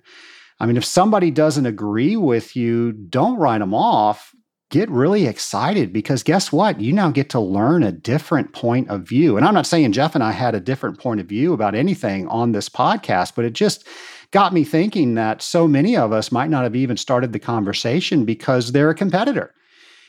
[0.60, 4.34] I mean, if somebody doesn't agree with you, don't write them off
[4.74, 6.80] get really excited because guess what?
[6.80, 9.36] You now get to learn a different point of view.
[9.36, 12.26] And I'm not saying Jeff and I had a different point of view about anything
[12.26, 13.86] on this podcast, but it just
[14.32, 18.24] got me thinking that so many of us might not have even started the conversation
[18.24, 19.54] because they're a competitor.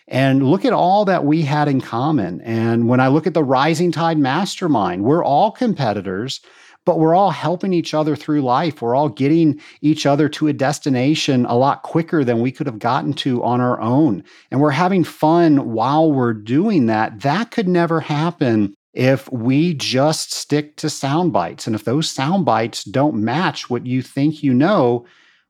[0.07, 2.41] And look at all that we had in common.
[2.41, 6.41] And when I look at the Rising Tide Mastermind, we're all competitors
[6.86, 8.81] but we're all helping each other through life.
[8.81, 12.79] We're all getting each other to a destination a lot quicker than we could have
[12.79, 14.23] gotten to on our own.
[14.51, 17.21] And we're having fun while we're doing that.
[17.21, 21.67] That could never happen if we just stick to sound bites.
[21.67, 25.05] And if those sound bites don't match what you think you know,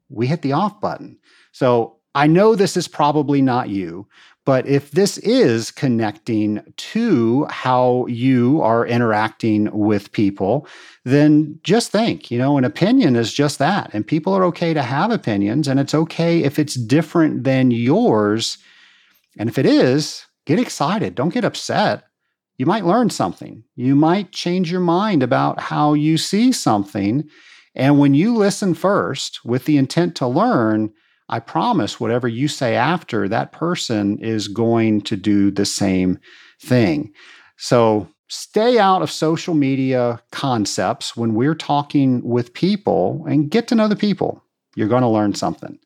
[0.10, 1.18] we hit the off button.
[1.52, 4.08] So I know this is probably not you,
[4.46, 10.68] but if this is connecting to how you are interacting with people,
[11.04, 13.90] then just think, you know, an opinion is just that.
[13.92, 18.60] And people are okay to have opinions, and it's okay if it's different than yours.
[19.38, 21.16] And if it is, get excited.
[21.16, 22.04] Don't get upset.
[22.58, 23.64] You might learn something.
[23.76, 27.28] You might change your mind about how you see something.
[27.74, 30.94] And when you listen first with the intent to learn,
[31.30, 36.20] I promise whatever you say after, that person is going to do the same
[36.62, 37.14] thing.
[37.58, 43.76] So stay out of social media concepts when we're talking with people and get to
[43.76, 44.44] know the people.
[44.76, 45.80] You're going to learn something.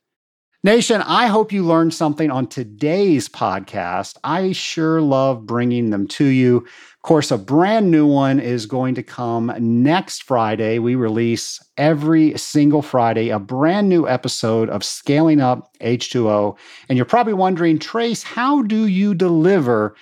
[0.61, 4.17] Nation, I hope you learned something on today's podcast.
[4.25, 6.57] I sure love bringing them to you.
[6.57, 10.77] Of course, a brand new one is going to come next Friday.
[10.79, 16.57] We release every single Friday a brand new episode of Scaling Up H2O.
[16.89, 19.95] And you're probably wondering, Trace, how do you deliver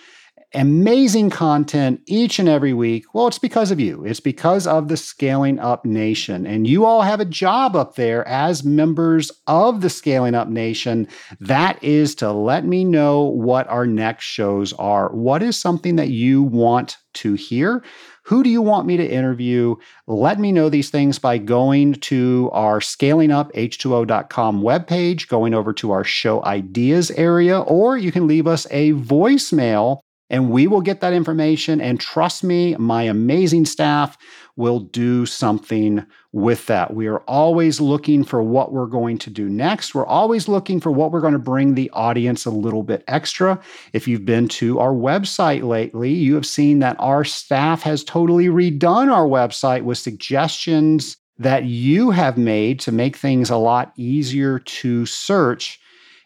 [0.54, 3.06] amazing content each and every week.
[3.14, 4.06] Well, it's because of you.
[4.06, 6.46] It's because of the Scaling Up Nation.
[6.46, 11.08] And you all have a job up there as members of the Scaling Up Nation.
[11.40, 15.10] That is to let me know what our next shows are.
[15.14, 17.84] What is something that you want to hear?
[18.24, 19.76] Who do you want me to interview?
[20.06, 26.04] Let me know these things by going to our scalinguph2o.com webpage, going over to our
[26.04, 31.14] show ideas area, or you can leave us a voicemail and we will get that
[31.14, 31.80] information.
[31.80, 34.18] And trust me, my amazing staff
[34.56, 36.94] will do something with that.
[36.94, 39.96] We are always looking for what we're going to do next.
[39.96, 43.60] We're always looking for what we're going to bring the audience a little bit extra.
[43.94, 48.48] If you've been to our website lately, you have seen that our staff has totally
[48.48, 54.58] redone our website with suggestions that you have made to make things a lot easier
[54.60, 55.80] to search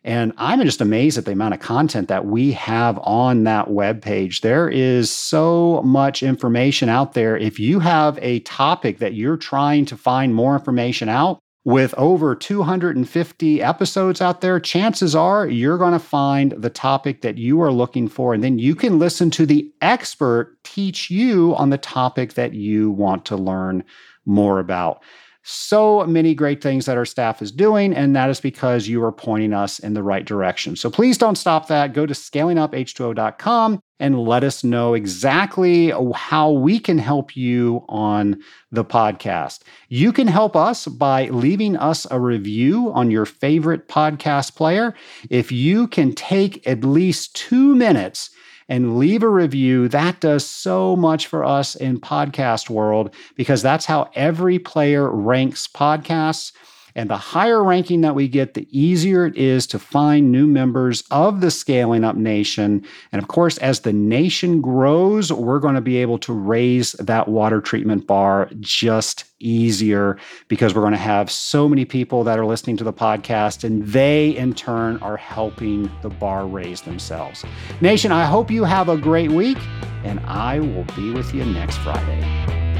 [0.03, 4.01] and I'm just amazed at the amount of content that we have on that web
[4.01, 4.41] page.
[4.41, 7.37] There is so much information out there.
[7.37, 12.33] If you have a topic that you're trying to find more information out, with over
[12.33, 17.71] 250 episodes out there, chances are you're going to find the topic that you are
[17.71, 18.33] looking for.
[18.33, 22.89] And then you can listen to the expert teach you on the topic that you
[22.89, 23.83] want to learn
[24.25, 25.03] more about
[25.43, 29.11] so many great things that our staff is doing, and that is because you are
[29.11, 30.75] pointing us in the right direction.
[30.75, 31.93] So please don't stop that.
[31.93, 38.83] Go to scalinguph2o.com and let us know exactly how we can help you on the
[38.83, 39.59] podcast.
[39.89, 44.95] You can help us by leaving us a review on your favorite podcast player.
[45.29, 48.31] If you can take at least two minutes
[48.71, 49.89] and leave a review.
[49.89, 55.67] That does so much for us in podcast world because that's how every player ranks
[55.67, 56.53] podcasts.
[56.95, 61.03] And the higher ranking that we get, the easier it is to find new members
[61.11, 62.85] of the Scaling Up Nation.
[63.11, 67.27] And of course, as the nation grows, we're going to be able to raise that
[67.27, 70.17] water treatment bar just easier
[70.47, 73.83] because we're going to have so many people that are listening to the podcast and
[73.87, 77.43] they in turn are helping the bar raise themselves.
[77.81, 79.57] Nation, I hope you have a great week
[80.03, 82.70] and I will be with you next Friday.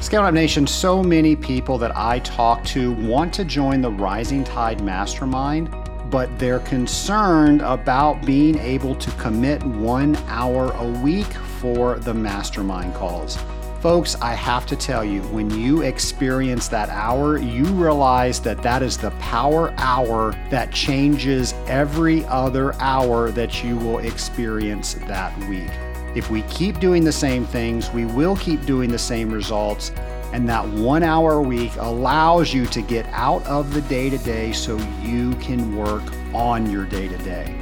[0.00, 4.44] Scale Up Nation, so many people that I talk to want to join the Rising
[4.44, 5.74] Tide Mastermind,
[6.08, 11.26] but they're concerned about being able to commit one hour a week
[11.60, 13.36] for the mastermind calls.
[13.80, 18.82] Folks, I have to tell you, when you experience that hour, you realize that that
[18.82, 25.70] is the power hour that changes every other hour that you will experience that week.
[26.14, 29.92] If we keep doing the same things, we will keep doing the same results.
[30.32, 34.18] And that one hour a week allows you to get out of the day to
[34.18, 36.02] day so you can work
[36.34, 37.54] on your day to day.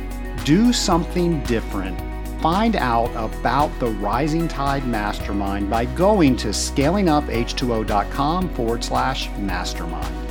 [0.45, 1.99] Do something different.
[2.41, 10.26] Find out about the Rising Tide Mastermind by going to scalinguph2o.com forward slash mastermind.